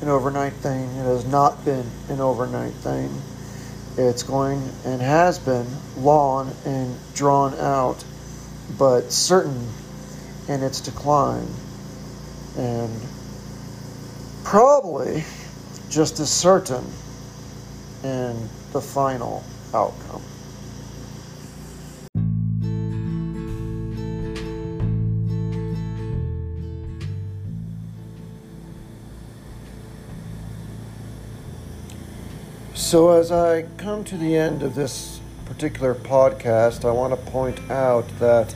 [0.00, 0.88] an overnight thing.
[0.96, 3.10] It has not been an overnight thing.
[3.96, 5.66] It's going and has been
[5.96, 8.04] long and drawn out,
[8.78, 9.68] but certain
[10.48, 11.48] in its decline.
[12.56, 12.90] And
[14.44, 15.24] probably
[15.88, 16.84] just as certain
[18.02, 19.44] in the final
[19.74, 20.22] outcome.
[32.74, 37.58] So, as I come to the end of this particular podcast, I want to point
[37.70, 38.54] out that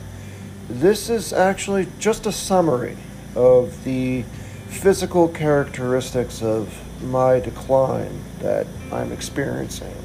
[0.69, 2.97] this is actually just a summary
[3.35, 4.23] of the
[4.67, 9.95] physical characteristics of my decline that I'm experiencing.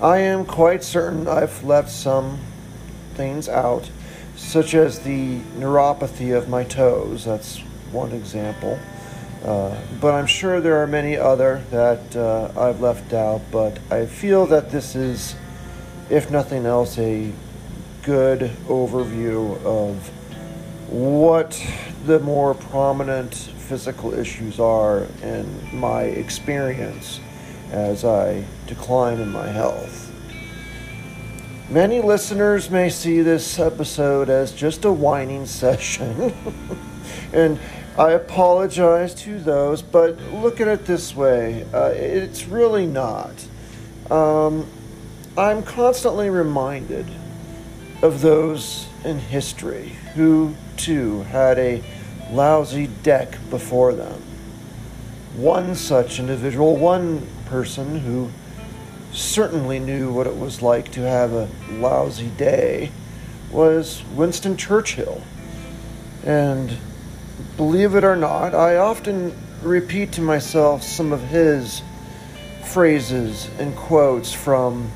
[0.00, 2.38] I am quite certain I've left some
[3.14, 3.90] things out,
[4.36, 7.24] such as the neuropathy of my toes.
[7.24, 7.58] That's
[7.90, 8.78] one example.
[9.44, 13.42] Uh, but I'm sure there are many other that uh, I've left out.
[13.50, 15.36] But I feel that this is,
[16.10, 17.32] if nothing else, a
[18.04, 19.96] good overview of
[20.90, 21.58] what
[22.04, 27.18] the more prominent physical issues are in my experience
[27.70, 30.12] as I decline in my health.
[31.70, 36.34] Many listeners may see this episode as just a whining session,
[37.32, 37.58] and
[37.96, 43.32] I apologize to those, but look at it this way uh, it's really not.
[44.10, 44.66] Um,
[45.38, 47.06] I'm constantly reminded
[48.04, 51.82] of those in history who too had a
[52.30, 54.20] lousy deck before them.
[55.34, 58.30] One such individual, one person who
[59.10, 62.90] certainly knew what it was like to have a lousy day
[63.50, 65.22] was Winston Churchill.
[66.26, 66.76] And
[67.56, 71.80] believe it or not, I often repeat to myself some of his
[72.64, 74.90] phrases and quotes from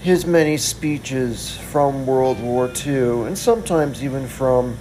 [0.00, 4.76] his many speeches from World War II, and sometimes even from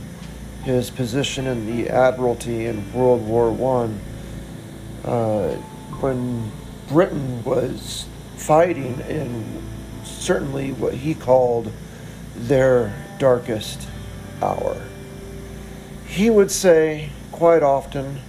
[0.64, 4.00] his position in the Admiralty in World War One,
[5.04, 5.56] uh,
[6.02, 6.52] when
[6.88, 8.06] Britain was
[8.36, 9.64] fighting in
[10.04, 11.72] certainly what he called
[12.36, 13.88] their darkest
[14.42, 14.80] hour.
[16.06, 18.22] He would say quite often,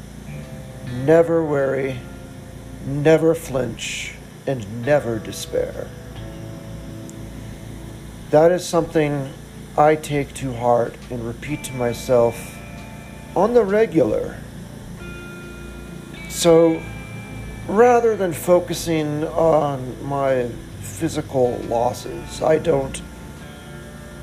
[1.05, 1.99] never worry,
[2.87, 4.15] never flinch,
[4.47, 5.89] and never despair.
[8.31, 9.33] That is something
[9.79, 12.59] I take to heart and repeat to myself
[13.35, 14.37] on the regular.
[16.29, 16.83] So
[17.67, 20.49] rather than focusing on my
[20.81, 23.01] physical losses, I don't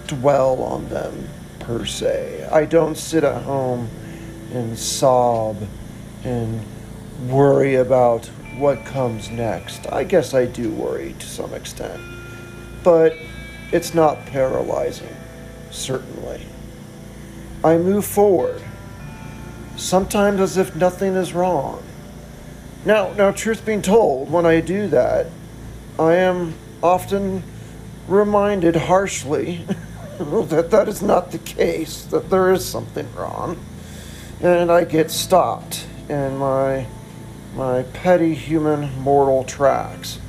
[0.05, 1.27] dwell on them
[1.59, 2.47] per se.
[2.51, 3.89] I don't sit at home
[4.53, 5.57] and sob
[6.23, 6.61] and
[7.27, 8.27] worry about
[8.57, 9.91] what comes next.
[9.91, 11.99] I guess I do worry to some extent,
[12.83, 13.15] but
[13.71, 15.15] it's not paralyzing,
[15.71, 16.41] certainly.
[17.63, 18.61] I move forward,
[19.75, 21.83] sometimes as if nothing is wrong.
[22.85, 25.27] Now, now, truth being told, when I do that,
[25.97, 26.53] I am
[26.83, 27.41] often
[28.07, 29.65] reminded harshly
[30.19, 33.57] that that is not the case, that there is something wrong,
[34.41, 36.85] and I get stopped in my
[37.55, 40.19] my petty human mortal tracks.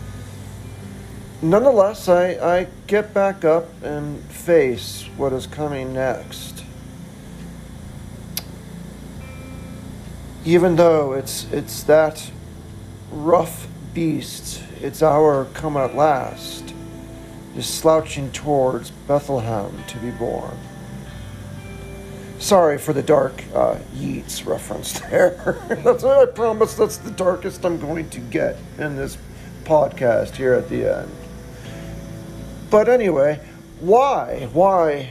[1.43, 6.65] Nonetheless, I, I get back up and face what is coming next.
[10.47, 12.31] Even though it's it's that
[13.11, 16.73] rough beast, its hour come at last,
[17.55, 20.57] is slouching towards Bethlehem to be born.
[22.39, 25.59] Sorry for the dark uh, Yeats reference there.
[25.85, 29.19] that's I promise that's the darkest I'm going to get in this
[29.65, 31.26] podcast here at the end.
[32.71, 33.41] But anyway,
[33.81, 34.49] why?
[34.53, 35.11] Why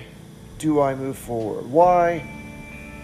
[0.58, 1.70] do I move forward?
[1.70, 2.24] Why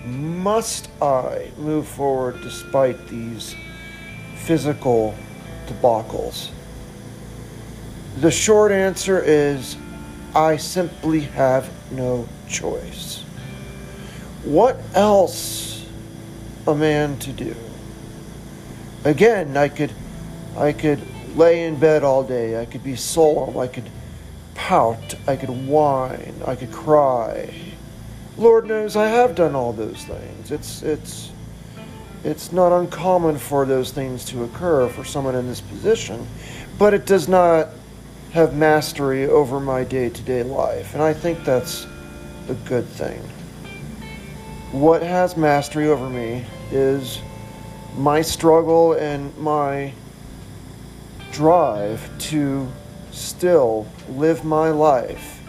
[0.05, 3.55] must I move forward despite these
[4.35, 5.15] physical
[5.67, 6.49] debacles?
[8.19, 9.77] The short answer is
[10.35, 13.23] I simply have no choice.
[14.43, 15.85] What else
[16.67, 17.55] a man to do?
[19.05, 19.93] Again, I could
[20.57, 21.01] I could
[21.37, 22.59] lay in bed all day.
[22.59, 23.57] I could be solemn.
[23.57, 23.89] I could
[24.61, 25.15] pout.
[25.27, 26.35] I could whine.
[26.45, 27.51] I could cry.
[28.37, 30.51] Lord knows I have done all those things.
[30.51, 31.31] It's it's
[32.23, 36.27] it's not uncommon for those things to occur for someone in this position,
[36.77, 37.69] but it does not
[38.33, 41.87] have mastery over my day-to-day life, and I think that's
[42.47, 43.19] a good thing.
[44.71, 47.19] What has mastery over me is
[47.97, 49.91] my struggle and my
[51.31, 52.69] drive to
[53.21, 55.41] still live my life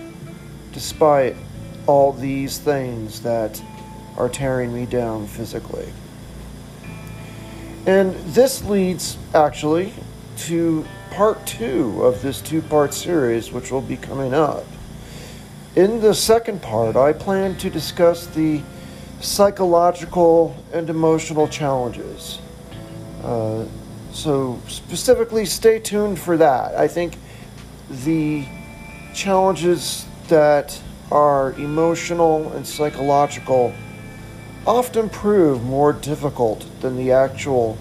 [0.72, 1.36] despite
[1.86, 3.62] all these things that
[4.16, 5.92] are tearing me down physically.
[7.86, 9.92] And this leads actually
[10.38, 14.64] to part two of this two part series, which will be coming up.
[15.74, 18.62] In the second part, I plan to discuss the
[19.20, 22.38] psychological and emotional challenges.
[23.22, 23.64] Uh,
[24.12, 26.74] so, specifically, stay tuned for that.
[26.74, 27.16] I think
[27.92, 28.44] the
[29.14, 33.74] challenges that are emotional and psychological
[34.66, 37.76] often prove more difficult than the actual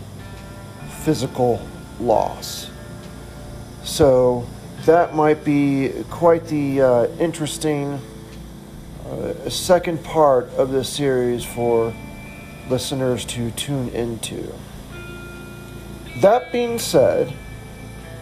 [1.04, 1.62] physical
[2.00, 2.70] loss.
[3.84, 4.46] So
[4.86, 8.00] that might be quite the uh, interesting
[9.08, 11.94] uh, second part of this series for
[12.70, 14.54] listeners to tune into.
[16.18, 17.34] That being said,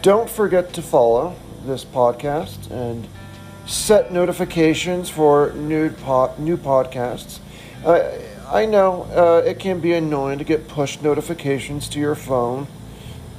[0.01, 1.35] don't forget to follow
[1.69, 3.07] this podcast and
[3.65, 7.39] set notifications for new, po- new podcasts.
[7.85, 8.09] Uh,
[8.51, 12.67] I know uh, it can be annoying to get push notifications to your phone,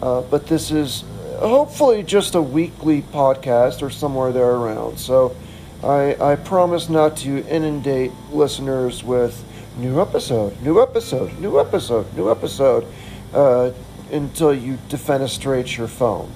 [0.00, 1.04] uh, but this is
[1.40, 4.98] hopefully just a weekly podcast or somewhere there around.
[4.98, 5.34] So
[5.82, 9.44] I, I promise not to inundate listeners with
[9.78, 12.86] new episode, new episode, new episode, new episode
[13.34, 13.72] uh,
[14.12, 16.30] until you defenestrate your phone.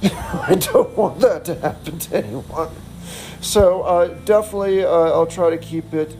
[0.02, 2.70] I don't want that to happen to anyone.
[3.40, 6.16] So uh, definitely, uh, I'll try to keep it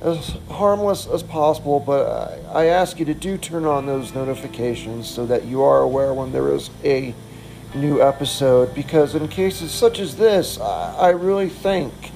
[0.00, 5.26] as harmless as possible, but I ask you to do turn on those notifications so
[5.26, 7.14] that you are aware when there is a
[7.74, 12.12] new episode because, in cases such as this, I, I really think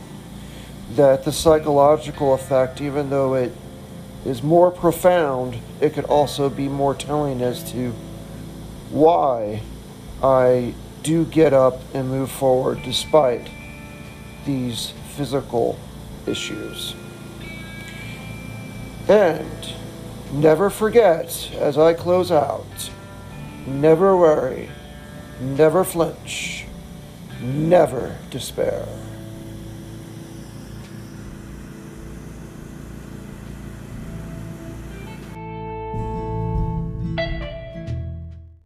[0.94, 3.52] that the psychological effect, even though it
[4.24, 7.92] is more profound, it could also be more telling as to
[8.90, 9.62] why
[10.22, 13.48] I do get up and move forward despite
[14.44, 15.78] these physical
[16.26, 16.94] issues.
[19.08, 19.74] And
[20.32, 22.90] never forget, as I close out,
[23.66, 24.68] never worry,
[25.40, 26.66] never flinch,
[27.40, 28.86] never despair.